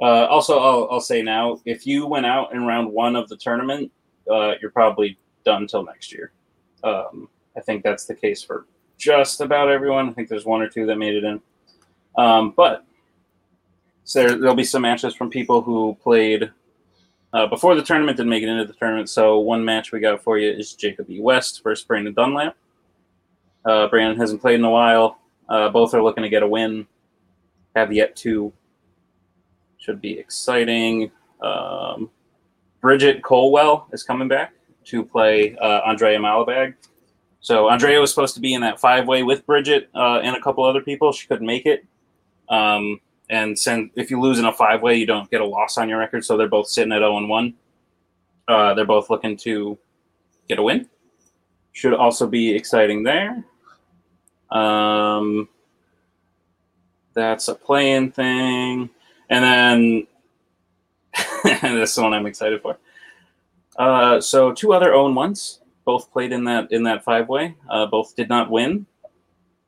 [0.00, 3.36] uh, also, I'll, I'll say now, if you went out in round one of the
[3.36, 3.92] tournament,
[4.30, 6.32] uh, you're probably done till next year.
[6.82, 10.08] Um, I think that's the case for just about everyone.
[10.08, 11.40] I think there's one or two that made it in.
[12.16, 12.84] Um, but
[14.04, 16.50] so there, will be some matches from people who played
[17.32, 19.08] uh, before the tournament didn't make it into the tournament.
[19.08, 21.20] So one match we got for you is Jacob E.
[21.20, 22.56] West versus Brandon Dunlap.
[23.64, 25.18] Uh, Brandon hasn't played in a while.
[25.48, 26.86] Uh, both are looking to get a win.
[27.76, 28.52] Have yet to.
[29.80, 31.10] Should be exciting.
[31.42, 32.10] Um,
[32.80, 36.74] Bridget Colwell is coming back to play uh, Andrea Malabag.
[37.40, 40.40] So Andrea was supposed to be in that five way with Bridget uh, and a
[40.40, 41.12] couple other people.
[41.12, 41.86] She couldn't make it.
[42.48, 45.78] Um, and send if you lose in a five way, you don't get a loss
[45.78, 46.24] on your record.
[46.24, 47.54] So they're both sitting at zero and one.
[48.48, 49.78] Uh, they're both looking to
[50.48, 50.88] get a win.
[51.72, 53.44] Should also be exciting there.
[54.50, 55.48] Um,
[57.14, 58.90] that's a playing thing,
[59.30, 60.06] and then
[61.62, 62.78] this one I'm excited for.
[63.78, 67.54] Uh, so two other own ones, both played in that in that five way.
[67.68, 68.86] Uh, both did not win.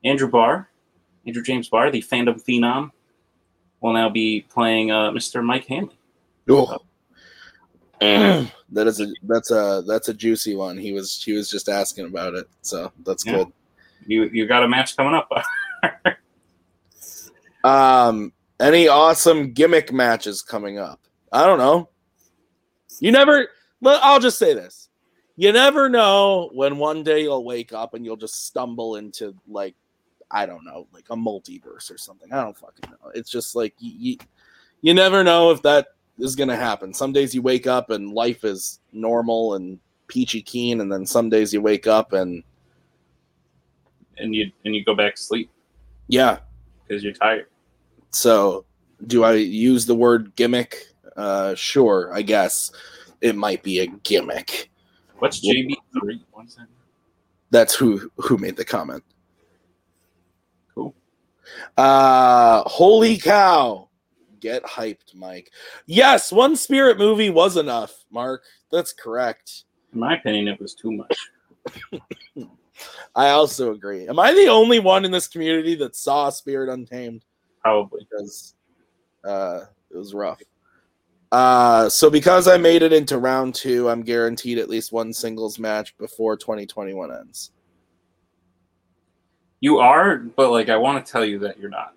[0.03, 0.69] Andrew Barr,
[1.25, 2.91] Andrew James Barr, the fandom phenom,
[3.81, 5.43] will now be playing uh, Mr.
[5.43, 5.97] Mike Hanley.
[6.49, 6.77] Oh.
[8.01, 8.51] that
[8.87, 10.77] is a that's a that's a juicy one.
[10.77, 13.37] He was he was just asking about it, so that's yeah.
[13.37, 13.53] good.
[14.05, 15.31] You you got a match coming up.
[17.63, 20.99] um, any awesome gimmick matches coming up?
[21.31, 21.89] I don't know.
[22.99, 23.47] You never.
[23.85, 24.89] I'll just say this:
[25.35, 29.75] you never know when one day you'll wake up and you'll just stumble into like
[30.29, 32.31] I don't know, like a multiverse or something.
[32.31, 33.11] I don't fucking know.
[33.13, 34.17] It's just like you, you,
[34.81, 35.89] you never know if that
[36.19, 36.93] is gonna happen.
[36.93, 41.29] Some days you wake up and life is normal and peachy keen, and then some
[41.29, 42.43] days you wake up and
[44.17, 45.49] and you and you go back to sleep
[46.07, 46.39] yeah.
[46.87, 47.47] because you're tired.
[48.13, 48.65] So
[49.07, 50.87] do I use the word gimmick?
[51.17, 52.71] Uh, sure, I guess
[53.21, 54.71] it might be a gimmick.
[55.19, 56.23] What's JB three?
[56.31, 56.67] What's that?
[57.49, 59.03] That's who who made the comment.
[60.73, 60.95] Cool.
[61.77, 63.89] Uh holy cow.
[64.39, 65.51] Get hyped, Mike.
[65.85, 68.43] Yes, one spirit movie was enough, Mark.
[68.71, 69.63] That's correct.
[69.93, 71.17] In my opinion, it was too much.
[73.15, 74.07] I also agree.
[74.09, 77.23] Am I the only one in this community that saw Spirit Untamed?
[77.63, 78.07] Probably.
[78.09, 78.55] Because
[79.23, 80.41] uh it was rough.
[81.31, 85.59] Uh so because I made it into round two, I'm guaranteed at least one singles
[85.59, 87.51] match before 2021 ends.
[89.59, 91.93] You are, but like I want to tell you that you're not.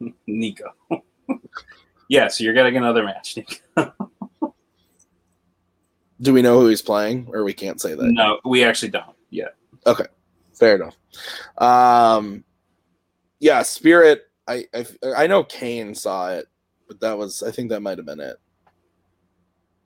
[0.26, 0.66] Nico.
[2.08, 3.94] yeah, so you're getting another match, Nico.
[6.20, 8.04] Do we know who he's playing, or we can't say that?
[8.04, 9.54] No, we actually don't yet.
[9.86, 10.04] Okay,
[10.52, 10.94] fair enough.
[11.56, 12.44] Um,
[13.40, 14.22] yeah, Spirit.
[14.46, 16.46] I, I I know Kane saw it,
[16.88, 18.36] but that was I think that might have been it.
[18.66, 18.70] I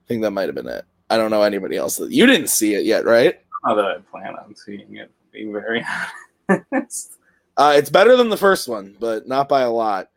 [0.07, 0.85] think that might have been it.
[1.09, 3.39] I don't know anybody else that you didn't see it yet, right?
[3.63, 5.11] Not that I plan on seeing it.
[5.31, 5.83] Being very
[6.49, 7.17] honest.
[7.57, 10.09] Uh, it's better than the first one, but not by a lot.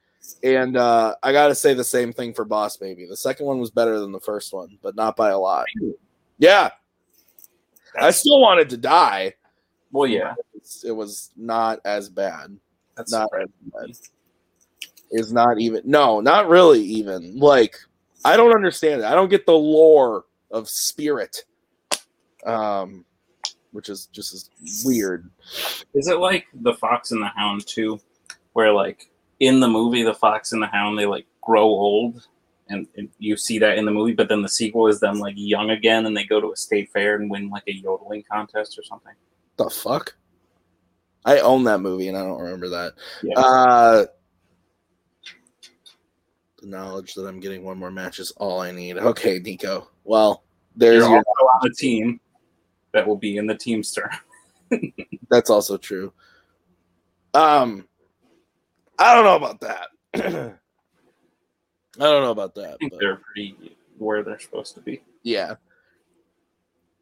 [0.43, 3.07] And uh, I got to say the same thing for Boss Baby.
[3.07, 5.67] The second one was better than the first one, but not by a lot.
[6.39, 6.71] Yeah,
[8.01, 9.35] I still wanted to die.
[9.93, 10.35] well, yeah,
[10.85, 12.57] It was not as bad.
[12.99, 13.49] That's Not right.
[15.11, 15.83] Is not even.
[15.87, 17.39] No, not really even.
[17.39, 17.77] Like
[18.25, 19.07] I don't understand it.
[19.07, 21.45] I don't get the lore of Spirit,
[22.45, 23.07] um,
[23.73, 24.51] which is just as
[24.85, 25.31] weird.
[25.95, 27.99] Is it like the Fox and the Hound too,
[28.53, 29.09] where like
[29.41, 32.27] in the movie the Fox and the Hound they like grow old,
[32.69, 35.35] and, and you see that in the movie, but then the sequel is them like
[35.37, 38.79] young again, and they go to a state fair and win like a yodeling contest
[38.79, 39.15] or something.
[39.57, 40.17] The fuck.
[41.29, 42.95] I own that movie and I don't remember that.
[43.23, 43.39] Yeah.
[43.39, 44.07] Uh,
[46.61, 48.97] the knowledge that I'm getting one more match is all I need.
[48.97, 49.91] Okay, Nico.
[50.05, 50.43] Well,
[50.75, 51.19] there's You're your.
[51.19, 52.19] on a team
[52.93, 54.11] that will be in the Teamster.
[55.31, 56.13] That's also true.
[57.35, 57.87] Um,
[58.99, 59.89] I don't know about that.
[60.15, 62.75] I don't know about that.
[62.75, 65.03] I think but- they're pretty where they're supposed to be.
[65.25, 65.55] yeah,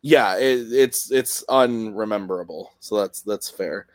[0.01, 0.37] yeah.
[0.39, 2.73] It, it's it's unrememberable.
[2.81, 3.87] So that's that's fair.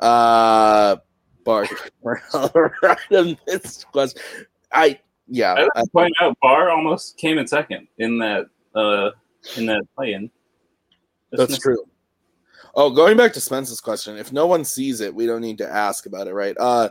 [0.00, 0.96] Uh,
[1.44, 1.68] Bart,
[2.02, 4.22] random this question.
[4.72, 5.54] I yeah.
[5.54, 9.10] I I, point out Barr almost came in second in that uh
[9.56, 10.30] in that play-in.
[11.30, 11.84] Just That's missed- true.
[12.74, 15.68] Oh, going back to Spence's question, if no one sees it, we don't need to
[15.68, 16.56] ask about it, right?
[16.58, 16.90] Uh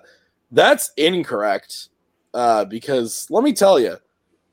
[0.51, 1.89] that's incorrect.
[2.33, 3.95] Uh because let me tell you,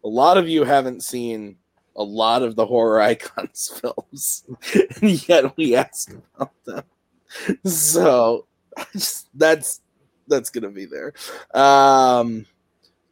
[0.04, 1.56] a lot of you haven't seen
[1.96, 4.44] a lot of the horror icons films,
[5.00, 6.82] and yet we ask about them.
[7.64, 8.46] So
[8.92, 9.80] just, that's
[10.28, 11.12] that's gonna be there.
[11.54, 12.46] Um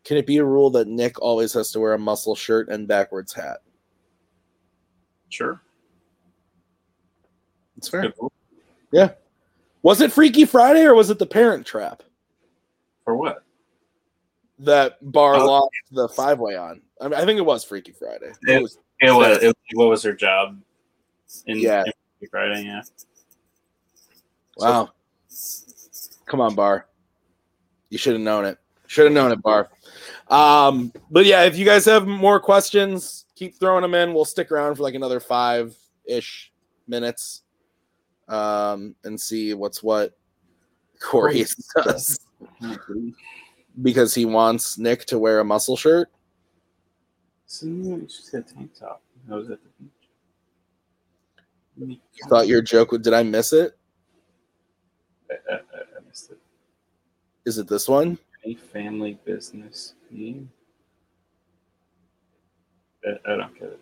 [0.04, 2.88] can it be a rule that Nick always has to wear a muscle shirt and
[2.88, 3.58] backwards hat?
[5.28, 5.61] Sure.
[7.76, 8.12] It's fair.
[8.20, 8.32] Rule.
[9.82, 12.02] Was it Freaky Friday or was it the Parent Trap
[13.04, 13.42] For what?
[14.61, 15.46] that Barr Oh.
[15.46, 16.80] lost the five way on?
[17.00, 18.32] I, mean, I think it was Freaky Friday.
[18.46, 18.56] Yeah.
[18.58, 20.61] It was, It was, it, what was her job?
[21.46, 21.82] In, Yeah.
[22.20, 22.82] in Friday, yeah.
[24.57, 24.91] Wow.
[26.27, 26.87] Come on, Barr.
[27.91, 28.59] You should have known it.
[28.87, 29.71] Should have known it, Barr.
[30.29, 34.15] Um, but yeah, if you guys have more questions, keep throwing them in.
[34.15, 36.53] We'll stick around for like another five ish
[36.87, 37.43] minutes
[38.29, 40.17] um, and see what's what
[41.01, 41.45] Corey
[41.77, 42.19] does
[43.83, 46.09] because he wants Nick to wear a muscle shirt.
[47.47, 49.03] So you just said tank top.
[49.31, 49.69] I was at the
[51.79, 52.01] beach.
[52.29, 53.77] Thought your joke would, did I miss it?
[56.12, 56.38] Missed it.
[57.46, 58.18] Is it this one?
[58.44, 60.51] Any family business name?
[63.03, 63.81] I, I don't get it.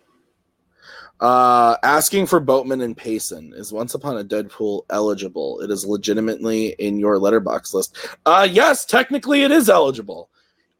[1.19, 5.59] Uh, asking for Boatman and Payson is Once Upon a Deadpool eligible?
[5.59, 7.97] It is legitimately in your Letterboxd list.
[8.25, 10.29] Uh, yes, technically it is eligible.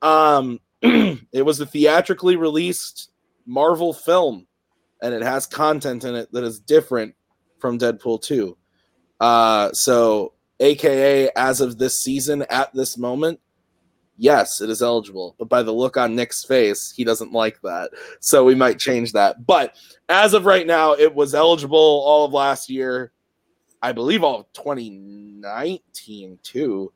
[0.02, 3.12] Um, it was a theatrically released
[3.46, 4.48] Marvel film,
[5.02, 7.14] and it has content in it that is different
[7.60, 8.58] from Deadpool 2.
[9.20, 13.39] Uh, so, AKA, as of this season, at this moment,
[14.17, 15.36] yes, it is eligible.
[15.38, 17.91] But by the look on Nick's face, he doesn't like that.
[18.19, 19.45] So, we might change that.
[19.45, 19.76] But
[20.08, 23.12] as of right now, it was eligible all of last year.
[23.82, 26.93] I believe all of 2019 too.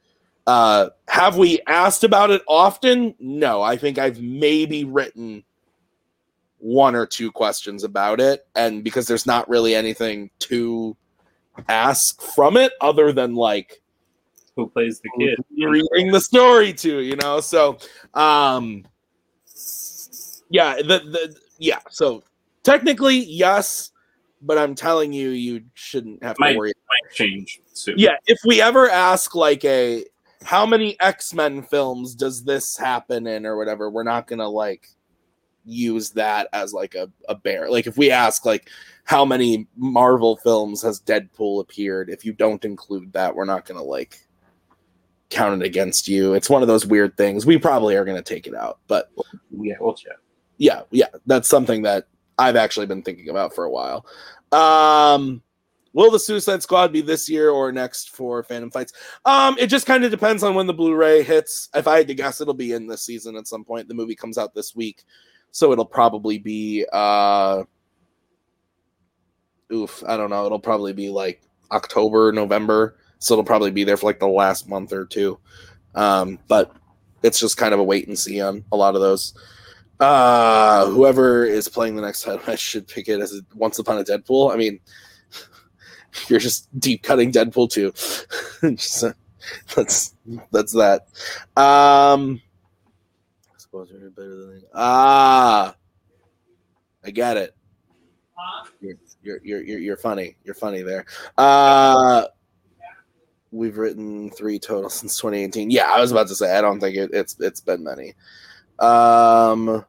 [0.47, 3.15] Uh, have we asked about it often?
[3.19, 5.43] No, I think I've maybe written
[6.59, 10.95] one or two questions about it, and because there's not really anything to
[11.67, 13.81] ask from it other than like
[14.55, 15.39] Who plays the kid?
[15.57, 17.39] reading the story to, you know.
[17.39, 17.77] So,
[18.13, 18.85] um,
[20.49, 21.79] yeah, the the yeah.
[21.89, 22.23] So
[22.63, 23.91] technically, yes,
[24.41, 26.73] but I'm telling you, you shouldn't have to worry.
[26.89, 27.95] Might change soon.
[27.97, 30.05] Yeah, if we ever ask like a
[30.43, 34.89] how many X Men films does this happen in or whatever, we're not gonna like
[35.65, 37.69] use that as like a, a bear.
[37.69, 38.69] Like if we ask like
[39.03, 43.83] how many Marvel films has Deadpool appeared, if you don't include that, we're not gonna
[43.83, 44.19] like
[45.29, 46.33] count it against you.
[46.33, 47.45] It's one of those weird things.
[47.45, 49.11] We probably are gonna take it out, but
[49.51, 50.17] yeah, we'll chat.
[50.57, 54.05] yeah, yeah, that's something that I've actually been thinking about for a while.
[54.51, 55.41] Um,
[55.93, 58.93] will the Suicide Squad be this year or next for Fandom Fights?
[59.23, 61.69] Um, it just kind of depends on when the Blu-ray hits.
[61.73, 63.87] If I had to guess, it'll be in this season at some point.
[63.87, 65.03] The movie comes out this week,
[65.55, 67.63] so it'll probably be uh,
[69.71, 70.45] oof, I don't know.
[70.45, 71.41] It'll probably be like
[71.71, 72.97] October, November.
[73.19, 75.39] So it'll probably be there for like the last month or two.
[75.95, 76.75] Um, but
[77.23, 79.33] it's just kind of a wait and see on a lot of those.
[80.01, 83.97] Uh, whoever is playing the next title match should pick it as a Once Upon
[83.97, 84.53] a Deadpool.
[84.53, 84.81] I mean,
[86.27, 87.93] you're just deep cutting Deadpool too.
[88.75, 89.13] Just, uh,
[89.73, 90.15] that's
[90.51, 91.07] that's that.
[91.55, 92.41] Um,
[93.75, 95.75] I suppose you're better than ah.
[97.03, 97.55] I get it.
[98.81, 100.37] You're, you're you're you're funny.
[100.43, 101.05] You're funny there.
[101.37, 102.25] Uh,
[103.51, 105.71] we've written three total since 2018.
[105.71, 108.13] Yeah, I was about to say I don't think it, it's it's been many.
[108.79, 109.85] Um,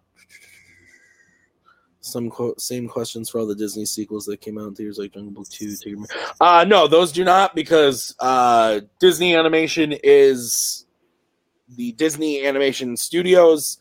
[2.01, 5.13] some quote same questions for all the Disney sequels that came out in theaters like
[5.13, 5.69] Jungle Book Two.
[5.69, 6.07] Tigger.
[6.41, 10.86] Uh no, those do not because uh Disney Animation is
[11.69, 13.79] the Disney Animation Studios.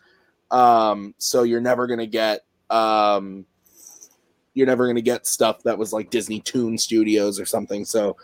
[0.52, 3.46] Um, so you're never gonna get um
[4.54, 7.86] you're never gonna get stuff that was like Disney Toon Studios or something.
[7.86, 8.16] So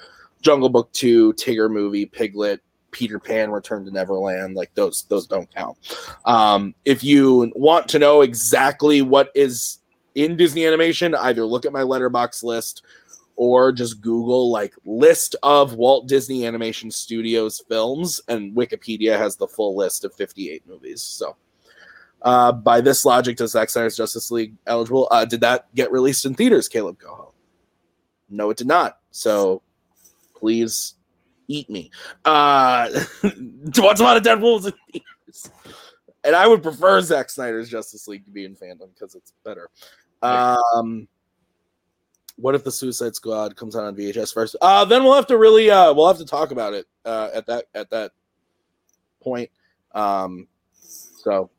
[0.42, 5.54] Jungle Book Two, Tigger movie, Piglet, Peter Pan, Return to Neverland, like those those don't
[5.54, 5.78] count.
[6.26, 9.80] Um, if you want to know exactly what is
[10.16, 12.84] in Disney Animation, either look at my Letterboxd list
[13.42, 19.48] or just Google like list of Walt Disney Animation Studios films, and Wikipedia has the
[19.48, 21.02] full list of 58 movies.
[21.02, 21.36] So,
[22.22, 25.08] uh, by this logic, does Zack Snyder's Justice League eligible?
[25.10, 27.34] Uh, did that get released in theaters, Caleb Coho?
[28.30, 29.00] No, it did not.
[29.10, 29.64] So,
[30.36, 30.94] please
[31.48, 31.90] eat me.
[32.24, 32.92] Uh,
[33.24, 35.50] what's a lot of Deadpool's in theaters?
[36.24, 39.72] And I would prefer Zack Snyder's Justice League to be in fandom because it's better.
[40.22, 41.08] Um,
[42.42, 44.56] what if the Suicide Squad comes out on VHS first?
[44.62, 47.46] Uh, then we'll have to really uh, we'll have to talk about it uh, at
[47.46, 48.12] that at that
[49.22, 49.50] point.
[49.94, 51.50] Um, so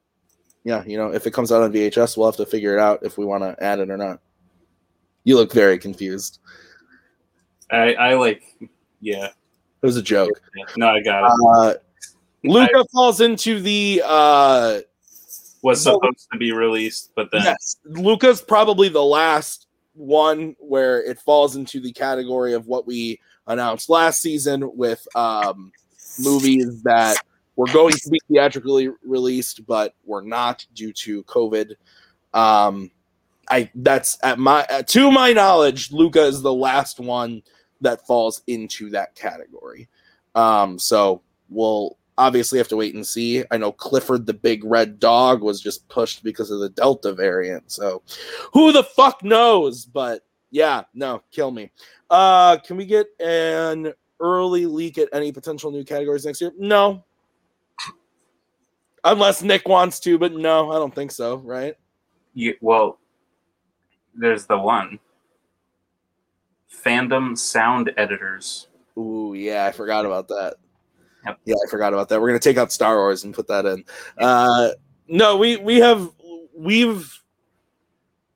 [0.64, 3.01] yeah, you know, if it comes out on VHS, we'll have to figure it out
[3.03, 4.21] if we want to add it or not.
[5.25, 6.40] You look very confused.
[7.71, 8.42] I, I like,
[9.01, 9.27] yeah.
[9.27, 10.31] It was a joke.
[10.77, 11.33] No, I got it.
[11.49, 11.75] Uh,
[12.45, 14.81] Luca falls into the uh,
[15.62, 21.19] Was supposed to be released, but then yes, Luca's probably the last one where it
[21.19, 25.73] falls into the category of what we announced last season with um,
[26.19, 27.17] movies that
[27.57, 31.75] were going to be theatrically released but were not due to COVID.
[32.33, 32.91] Um,
[33.51, 37.43] I that's at my to my knowledge, Luca is the last one
[37.81, 39.89] that falls into that category.
[40.35, 43.45] Um, so we'll obviously have to wait and see.
[43.51, 47.71] I know Clifford the Big Red Dog was just pushed because of the Delta variant.
[47.71, 48.03] So
[48.53, 49.85] who the fuck knows?
[49.85, 51.71] But yeah, no, kill me.
[52.11, 56.53] Uh, can we get an early leak at any potential new categories next year?
[56.59, 57.05] No.
[59.05, 61.77] Unless Nick wants to, but no, I don't think so, right?
[62.35, 62.99] you, well,
[64.15, 64.99] there's the one
[66.85, 68.69] fandom sound editors.
[68.99, 70.55] Ooh, yeah, I forgot about that.
[71.27, 71.38] Yep.
[71.44, 72.20] Yeah, I forgot about that.
[72.20, 73.85] We're gonna take out Star Wars and put that in.
[74.18, 74.70] Uh,
[75.08, 76.10] no, we we have
[76.56, 77.23] we've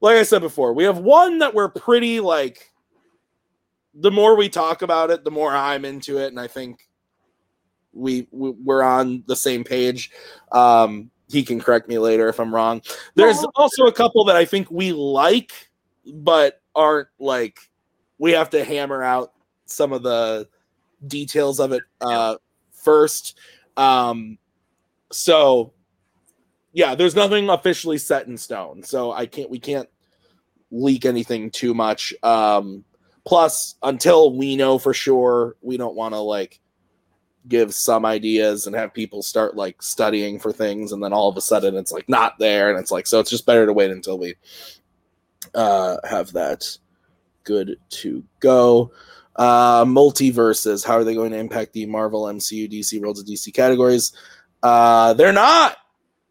[0.00, 2.70] like I said before, we have one that we're pretty like.
[3.98, 6.86] The more we talk about it, the more I'm into it, and I think
[7.94, 10.10] we, we we're on the same page.
[10.52, 12.82] Um, he can correct me later if I'm wrong.
[13.14, 15.52] There's also a couple that I think we like,
[16.12, 17.58] but aren't like
[18.18, 19.32] we have to hammer out
[19.64, 20.46] some of the
[21.06, 22.36] details of it uh,
[22.86, 23.36] first.
[23.76, 24.38] Um,
[25.10, 25.72] so
[26.72, 29.88] yeah, there's nothing officially set in stone, so I can't we can't
[30.70, 32.14] leak anything too much.
[32.22, 32.84] Um,
[33.26, 36.60] plus until we know for sure we don't want to like
[37.48, 41.36] give some ideas and have people start like studying for things and then all of
[41.36, 43.90] a sudden it's like not there and it's like so it's just better to wait
[43.90, 44.34] until we
[45.54, 46.64] uh have that
[47.44, 48.90] good to go
[49.36, 50.84] uh multiverses.
[50.84, 54.12] How are they going to impact the marvel mcu dc worlds of dc categories?
[54.62, 55.76] Uh they're not.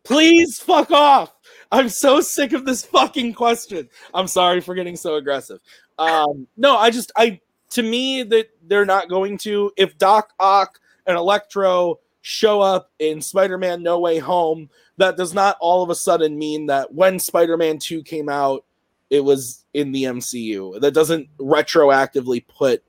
[0.03, 1.33] Please fuck off.
[1.71, 3.89] I'm so sick of this fucking question.
[4.13, 5.59] I'm sorry for getting so aggressive.
[5.97, 7.39] Um no i just i
[7.71, 9.71] to me that they're not going to.
[9.77, 15.33] If doc ock and Electro show up in Spider Man No Way Home, that does
[15.33, 18.65] not all of a sudden mean that when Spider Man 2 came out,
[19.09, 20.79] it was in the MCU.
[20.79, 22.83] That doesn't retroactively put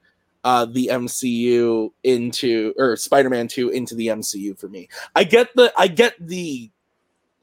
[0.46, 4.88] uh, the MCU into or Spider Man 2 into the MCU for me.
[5.16, 6.70] I get the I get the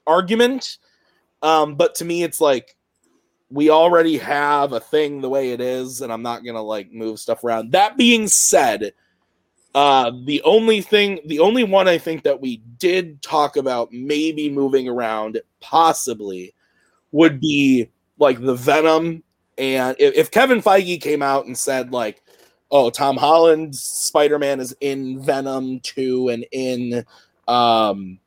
[0.06, 0.78] argument,
[1.42, 2.74] um, but to me, it's like
[3.50, 7.20] we already have a thing the way it is, and I'm not gonna like move
[7.20, 7.72] stuff around.
[7.72, 8.94] That being said,
[9.74, 14.48] uh, the only thing, the only one I think that we did talk about maybe
[14.48, 16.54] moving around, possibly,
[17.12, 19.22] would be like the Venom.
[19.58, 22.22] And if, if Kevin Feige came out and said, like,
[22.74, 27.04] oh, Tom Holland's Spider Man is in Venom 2 and in
[27.46, 28.18] um,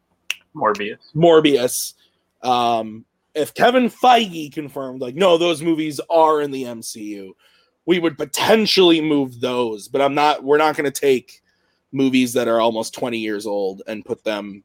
[0.56, 1.00] Morbius.
[1.14, 1.94] Morbius.
[2.42, 3.04] Um,
[3.36, 7.32] if Kevin Feige confirmed, like, no, those movies are in the MCU,
[7.86, 10.44] we would potentially move those, but I'm not.
[10.44, 11.42] We're not going to take
[11.92, 14.64] movies that are almost 20 years old and put them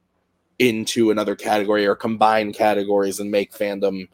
[0.59, 4.07] into another category or combine categories and make fandom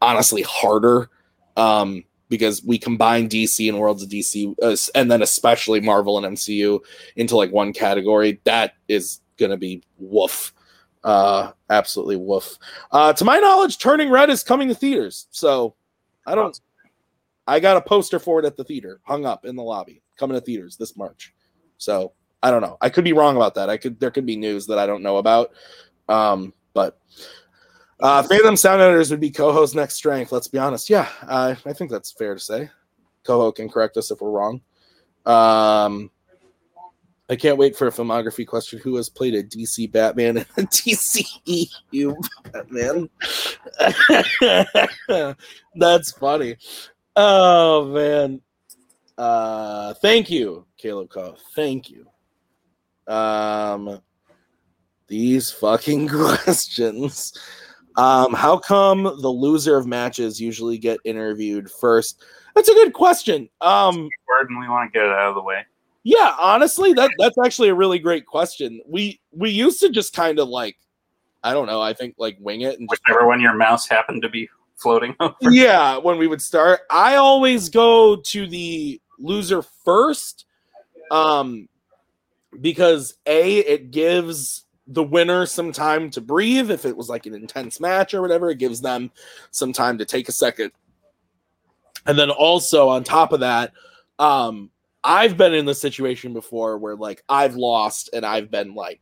[0.00, 1.10] honestly harder.
[1.56, 6.34] Um, because we combine DC and Worlds of DC, uh, and then especially Marvel and
[6.34, 6.80] MCU
[7.14, 8.40] into like one category.
[8.44, 10.54] That is gonna be woof,
[11.04, 12.56] uh, absolutely woof.
[12.90, 15.74] Uh, to my knowledge, Turning Red is coming to theaters, so
[16.26, 16.58] I don't.
[17.46, 20.34] I got a poster for it at the theater, hung up in the lobby, coming
[20.34, 21.34] to theaters this March.
[21.76, 22.78] So I don't know.
[22.80, 23.68] I could be wrong about that.
[23.68, 25.50] I could there could be news that I don't know about.
[26.08, 26.98] Um, but
[28.02, 30.32] uh, Fandom Sound Editors would be Coho's next strength.
[30.32, 30.90] Let's be honest.
[30.90, 32.70] Yeah, I think that's fair to say.
[33.24, 34.60] Coho can correct us if we're wrong.
[35.24, 36.10] Um,
[37.32, 38.78] I can't wait for a filmography question.
[38.80, 42.14] Who has played a DC Batman and a DCEU
[42.52, 43.08] Batman?
[45.74, 46.56] That's funny.
[47.16, 48.42] Oh man.
[49.16, 51.36] Uh thank you, Caleb Coho.
[51.54, 52.06] Thank you.
[53.06, 54.02] Um
[55.06, 56.08] these fucking
[56.44, 57.32] questions.
[57.96, 62.22] Um, how come the loser of matches usually get interviewed first?
[62.54, 63.48] That's a good question.
[63.60, 64.08] Um,
[64.40, 65.64] and we want to get it out of the way.
[66.04, 68.80] Yeah, honestly, that that's actually a really great question.
[68.86, 70.76] We we used to just kind of like,
[71.44, 74.22] I don't know, I think like wing it and just Whichever when your mouse happened
[74.22, 75.36] to be floating over.
[75.42, 80.46] yeah, when we would start, I always go to the loser first,
[81.12, 81.68] um,
[82.60, 86.70] because a it gives the winner some time to breathe.
[86.70, 89.10] If it was like an intense match or whatever, it gives them
[89.50, 90.72] some time to take a second.
[92.06, 93.72] And then also on top of that,
[94.18, 94.70] um,
[95.04, 99.00] I've been in the situation before where like I've lost and I've been like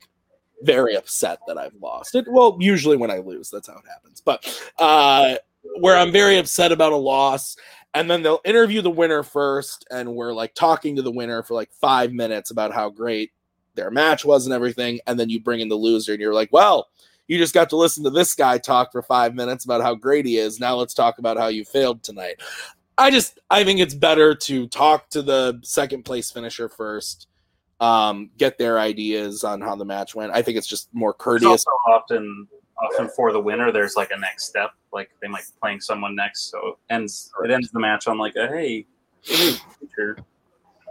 [0.62, 2.26] very upset that I've lost it.
[2.28, 4.20] Well, usually when I lose, that's how it happens.
[4.20, 5.36] But uh
[5.78, 7.56] where I'm very upset about a loss,
[7.94, 11.54] and then they'll interview the winner first, and we're like talking to the winner for
[11.54, 13.32] like five minutes about how great
[13.74, 16.50] their match was and everything, and then you bring in the loser, and you're like,
[16.52, 16.88] well.
[17.26, 20.26] You just got to listen to this guy talk for five minutes about how great
[20.26, 20.58] he is.
[20.58, 22.40] Now let's talk about how you failed tonight.
[23.00, 27.28] I just I think it's better to talk to the second place finisher first,
[27.80, 30.32] um, get their ideas on how the match went.
[30.32, 31.48] I think it's just more courteous.
[31.48, 32.46] also often
[32.78, 34.72] often for the winner, there's like a next step.
[34.92, 38.18] Like they might be playing someone next, so it ends it ends the match on
[38.18, 38.86] like a hey,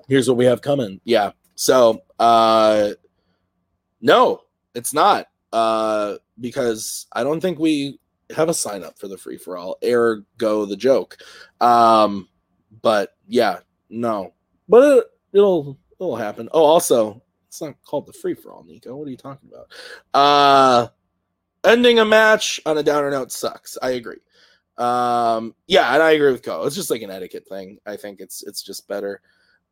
[0.08, 1.00] here's what we have coming.
[1.04, 1.32] Yeah.
[1.60, 2.92] So uh
[4.00, 4.44] no,
[4.76, 5.28] it's not.
[5.52, 8.00] Uh because I don't think we
[8.34, 9.78] have a sign up for the free for all.
[9.84, 11.18] Ergo the joke.
[11.60, 12.30] Um
[12.82, 14.34] but yeah, no.
[14.70, 15.04] But it,
[15.34, 16.48] it'll it'll happen.
[16.54, 18.96] Oh, also, it's not called the free for all, Nico.
[18.96, 19.68] What are you talking about?
[20.14, 20.88] Uh
[21.66, 23.78] ending a match on a downer note sucks.
[23.82, 24.22] I agree.
[24.78, 26.64] Um yeah, and I agree with Co.
[26.64, 27.80] It's just like an etiquette thing.
[27.86, 29.20] I think it's it's just better.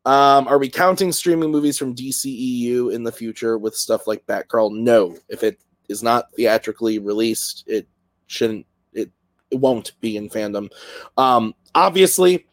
[0.04, 4.74] Um, are we counting streaming movies from DCEU in the future with stuff like Batgirl?
[4.74, 5.16] No.
[5.28, 7.88] If it is not theatrically released, it
[8.26, 8.66] shouldn't.
[8.92, 9.10] It
[9.50, 10.70] it won't be in fandom.
[11.16, 12.46] Um, obviously,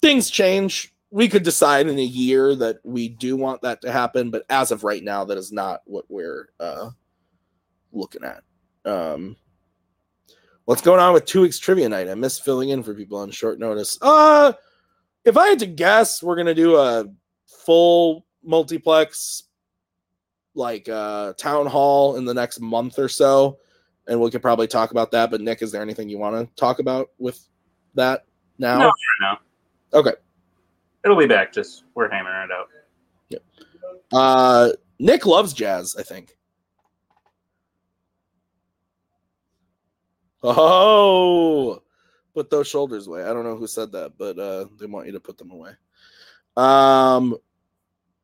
[0.00, 0.92] things change.
[1.10, 4.70] We could decide in a year that we do want that to happen, but as
[4.70, 6.90] of right now, that is not what we're uh,
[7.90, 8.42] looking at.
[8.84, 9.36] Um,
[10.66, 12.08] what's going on with two weeks trivia night?
[12.08, 13.98] I miss filling in for people on short notice.
[14.00, 14.52] Uh
[15.24, 17.04] if I had to guess, we're gonna do a
[17.46, 19.44] full multiplex
[20.54, 23.58] like uh town hall in the next month or so
[24.08, 26.54] and we could probably talk about that but nick is there anything you want to
[26.56, 27.46] talk about with
[27.94, 28.24] that
[28.58, 29.36] now No, no.
[30.00, 30.12] okay
[31.04, 31.52] It'll be back.
[31.52, 32.66] Just we're hammering it out.
[33.28, 33.42] yep.
[34.12, 36.36] uh nick loves jazz i think
[40.42, 41.82] oh
[42.34, 43.24] put those shoulders away.
[43.24, 45.72] I don't know who said that but uh they want you to put them away.
[46.56, 47.36] Um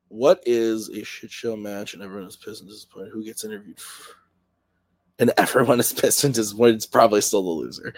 [0.08, 3.10] what is a shit show match and everyone is pissed and disappointed?
[3.12, 3.78] Who gets interviewed?
[5.18, 6.74] And everyone is pissed and disappointed.
[6.74, 7.94] It's probably still the loser.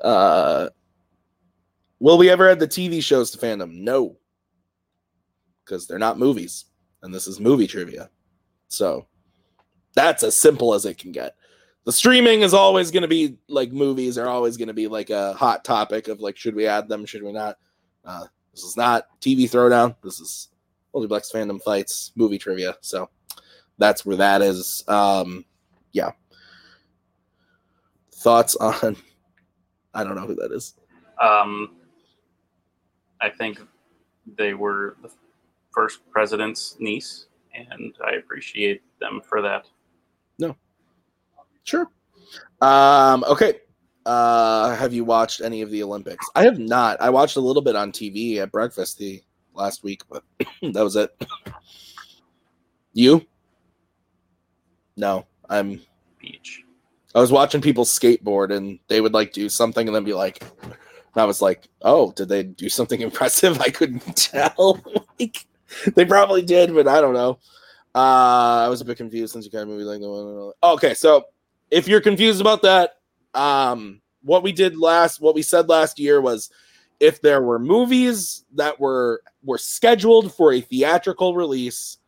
[0.00, 0.70] Uh
[2.00, 3.80] will we ever add the tv shows to fandom?
[3.80, 4.16] No.
[5.62, 6.64] Because they're not movies
[7.02, 8.08] and this is movie trivia.
[8.68, 9.06] So
[9.94, 11.36] that's as simple as it can get
[11.84, 15.10] the streaming is always going to be like movies are always going to be like
[15.10, 17.56] a hot topic of like should we add them should we not?
[18.04, 19.94] Uh, this is not tv throwdown.
[20.02, 20.48] This is
[20.92, 22.76] multiplex fandom fights movie trivia.
[22.80, 23.10] So
[23.78, 24.82] that's where that is.
[24.88, 25.44] Um
[25.92, 26.12] yeah.
[28.12, 28.96] Thoughts on
[29.94, 30.74] i don't know who that is.
[31.20, 31.76] Um,
[33.20, 33.60] I think
[34.36, 35.10] they were the
[35.70, 39.66] first president's niece, and I appreciate them for that.
[41.64, 41.90] Sure.
[42.60, 43.60] Um, okay.
[44.06, 46.26] Uh, have you watched any of the Olympics?
[46.34, 47.00] I have not.
[47.00, 49.22] I watched a little bit on TV at breakfast the
[49.54, 50.22] last week, but
[50.62, 51.10] that was it.
[52.92, 53.24] You?
[54.96, 55.80] No, I'm.
[56.20, 56.62] Beach.
[57.14, 60.42] I was watching people skateboard, and they would like do something, and then be like,
[60.62, 60.74] and
[61.16, 64.82] I was like, "Oh, did they do something impressive?" I couldn't tell.
[65.18, 65.46] like,
[65.94, 67.38] they probably did, but I don't know.
[67.94, 70.52] Uh, I was a bit confused since you kind of movie like the one.
[70.74, 71.24] Okay, so
[71.74, 72.98] if you're confused about that,
[73.34, 76.48] um, what we did last, what we said last year was,
[77.00, 81.98] if there were movies that were were scheduled for a theatrical release,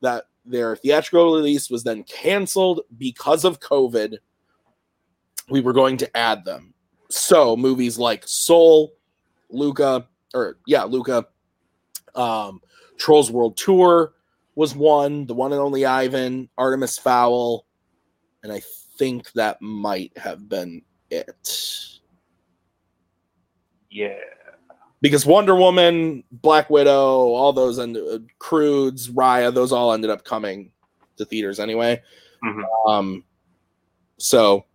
[0.00, 4.16] that their theatrical release was then canceled because of COVID,
[5.50, 6.72] we were going to add them.
[7.10, 8.94] So movies like Soul,
[9.50, 11.26] Luca, or yeah, Luca,
[12.14, 12.62] um,
[12.96, 14.14] Trolls World Tour
[14.54, 17.66] was one, the one and only Ivan, Artemis Fowl,
[18.42, 18.62] and I
[19.00, 21.98] think that might have been it.
[23.90, 24.14] Yeah.
[25.00, 30.22] Because Wonder Woman, Black Widow, all those and uh, Croods, Raya, those all ended up
[30.22, 30.70] coming
[31.16, 32.02] to theaters anyway.
[32.44, 32.62] Mhm.
[32.86, 33.24] Um,
[34.18, 34.66] so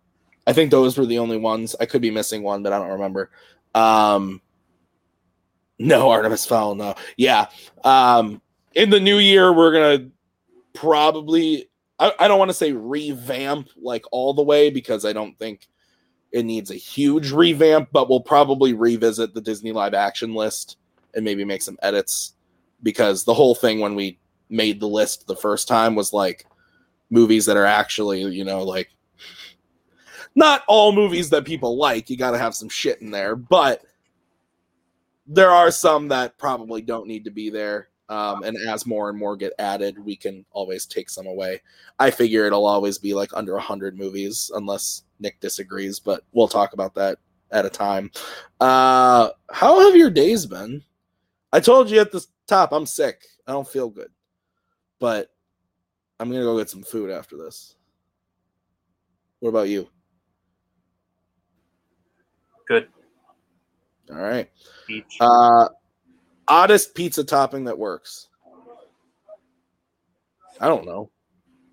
[0.48, 1.76] I think those were the only ones.
[1.80, 3.30] I could be missing one, but I don't remember.
[3.76, 4.42] Um,
[5.78, 6.96] no, Artemis Fowl, no.
[7.16, 7.46] Yeah.
[7.84, 8.42] Um,
[8.74, 10.10] in the new year, we're gonna
[10.74, 11.68] probably
[11.98, 15.68] I, I don't want to say revamp like all the way because I don't think
[16.32, 20.76] it needs a huge revamp, but we'll probably revisit the Disney live action list
[21.14, 22.34] and maybe make some edits
[22.82, 24.18] because the whole thing when we
[24.50, 26.46] made the list the first time was like
[27.10, 28.90] movies that are actually, you know, like
[30.34, 32.10] not all movies that people like.
[32.10, 33.82] You got to have some shit in there, but
[35.26, 37.88] there are some that probably don't need to be there.
[38.08, 41.60] Um, and as more and more get added, we can always take some away.
[41.98, 46.72] I figure it'll always be like under 100 movies unless Nick disagrees, but we'll talk
[46.72, 47.18] about that
[47.50, 48.10] at a time.
[48.60, 50.82] Uh, how have your days been?
[51.52, 53.22] I told you at the top, I'm sick.
[53.46, 54.10] I don't feel good,
[55.00, 55.30] but
[56.20, 57.74] I'm going to go get some food after this.
[59.40, 59.88] What about you?
[62.68, 62.88] Good.
[64.10, 64.48] All right.
[64.86, 65.16] Beach.
[65.20, 65.68] Uh,
[66.48, 68.28] oddest pizza topping that works.
[70.60, 71.10] I don't know.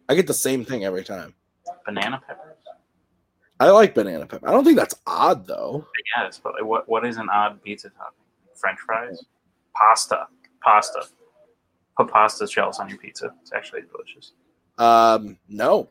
[0.09, 1.33] I get the same thing every time.
[1.85, 2.57] Banana peppers.
[3.59, 4.47] I like banana pepper.
[4.47, 5.87] I don't think that's odd though.
[6.17, 8.25] I guess, but what what is an odd pizza topping?
[8.55, 9.23] French fries,
[9.73, 10.27] pasta,
[10.61, 11.05] pasta.
[11.95, 13.33] Put pasta shells on your pizza.
[13.41, 14.33] It's actually delicious.
[14.77, 15.89] Um, no.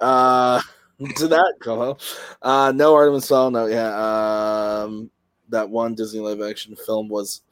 [0.00, 0.60] Uh,
[1.16, 1.96] to that, Coho.
[2.42, 3.50] Uh, no Artemis Fowl.
[3.50, 4.82] No, yeah.
[4.82, 5.10] Um,
[5.52, 7.42] that one Disney live action film was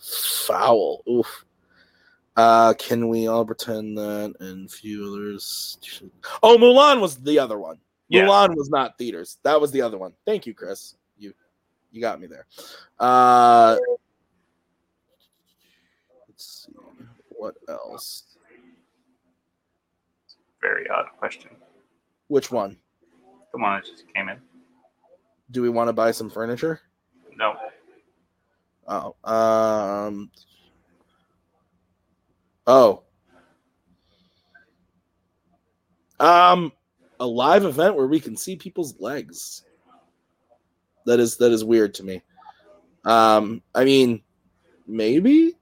[0.47, 1.03] foul.
[1.09, 1.45] Oof.
[2.37, 5.79] Uh, can we all pretend that and few others?
[6.43, 7.79] Oh, Mulan was the other one.
[8.09, 8.23] Yeah.
[8.25, 9.39] Mulan was not theaters.
[9.43, 10.13] That was the other one.
[10.27, 10.97] Thank you, Chris.
[11.19, 11.35] You
[11.93, 12.47] you got me there.
[12.99, 13.77] Uh,
[16.29, 16.73] let's see
[17.31, 18.25] what else.
[20.61, 21.51] Very odd question.
[22.29, 22.77] Which one?
[23.53, 24.39] The one that just came in.
[25.51, 26.81] Do we want to buy some furniture?
[27.37, 27.55] No.
[28.93, 30.33] Oh, um,
[32.67, 33.05] oh,
[36.19, 36.73] um,
[37.21, 39.63] a live event where we can see people's legs.
[41.07, 42.21] That is that is weird to me.
[43.05, 44.23] Um, I mean,
[44.89, 45.55] maybe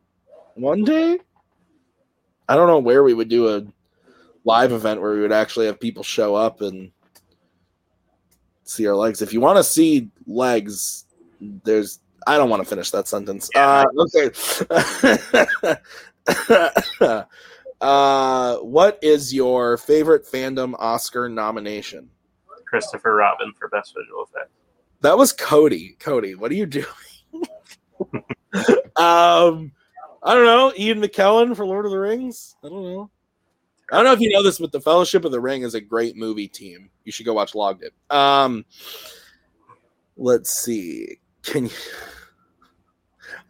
[0.55, 1.19] one day.
[2.49, 3.67] I don't know where we would do a
[4.45, 6.91] live event where we would actually have people show up and
[8.65, 9.21] see our legs.
[9.21, 11.05] If you want to see legs,
[11.41, 12.01] there's.
[12.27, 13.51] I don't want to finish that sentence.
[13.55, 14.31] Uh, okay.
[17.81, 22.11] uh, what is your favorite fandom Oscar nomination?
[22.67, 24.51] Christopher Robin for best visual effect.
[25.01, 25.97] That was Cody.
[26.01, 26.87] Cody, what are you doing?
[28.97, 29.73] um,
[30.23, 30.73] I don't know.
[30.77, 32.57] Ian McKellen for Lord of the Rings.
[32.65, 33.11] I don't know.
[33.91, 35.81] I don't know if you know this, but the Fellowship of the Ring is a
[35.81, 36.91] great movie team.
[37.05, 37.95] You should go watch Logged It.
[38.15, 38.67] Um,
[40.19, 41.21] let's see.
[41.51, 41.71] Can you?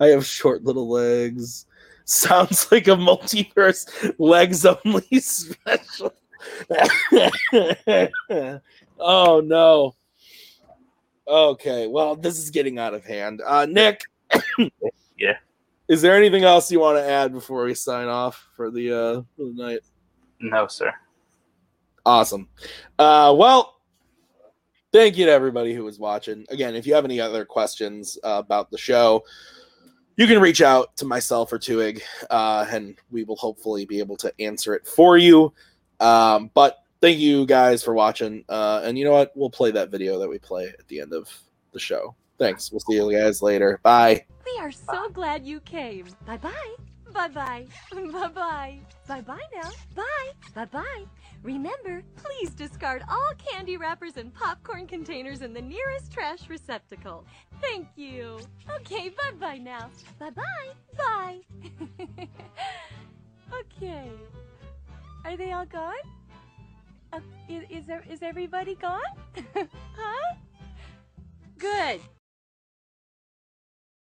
[0.01, 1.67] I have short little legs.
[2.05, 6.15] Sounds like a multiverse legs only special.
[8.99, 9.95] oh no.
[11.27, 13.43] Okay, well, this is getting out of hand.
[13.45, 14.03] Uh, Nick.
[15.19, 15.37] yeah.
[15.89, 19.23] Is there anything else you want to add before we sign off for the uh,
[19.37, 19.81] for the night?
[20.41, 20.93] No, sir.
[22.07, 22.49] Awesome.
[22.99, 23.78] Uh, well,
[24.93, 26.45] thank you to everybody who was watching.
[26.51, 29.25] Again, if you have any other questions uh, about the show,
[30.17, 34.17] you can reach out to myself or Tuig, uh, and we will hopefully be able
[34.17, 35.53] to answer it for you.
[36.01, 38.45] Um, but thank you guys for watching.
[38.49, 39.33] Uh, and you know what?
[39.37, 41.29] We'll play that video that we play at the end of
[41.73, 42.15] the show.
[42.39, 42.71] Thanks.
[42.71, 43.81] We'll see you guys later.
[43.83, 44.25] Bye.
[44.45, 46.07] We are so glad you came.
[46.27, 46.75] Bye bye.
[47.13, 47.67] Bye bye.
[47.93, 48.79] Bye bye.
[49.07, 49.71] Bye bye now.
[49.95, 50.33] Bye.
[50.55, 51.05] Bye bye.
[51.43, 57.25] Remember, please discard all candy wrappers and popcorn containers in the nearest trash receptacle.
[57.61, 58.41] Thank you.
[58.81, 59.91] Okay, bye bye now.
[60.19, 60.69] Bye bye.
[63.53, 64.11] Okay.
[65.25, 65.95] Are they all gone?
[67.13, 69.01] Uh, is, is, there, is everybody gone?
[69.97, 70.35] huh?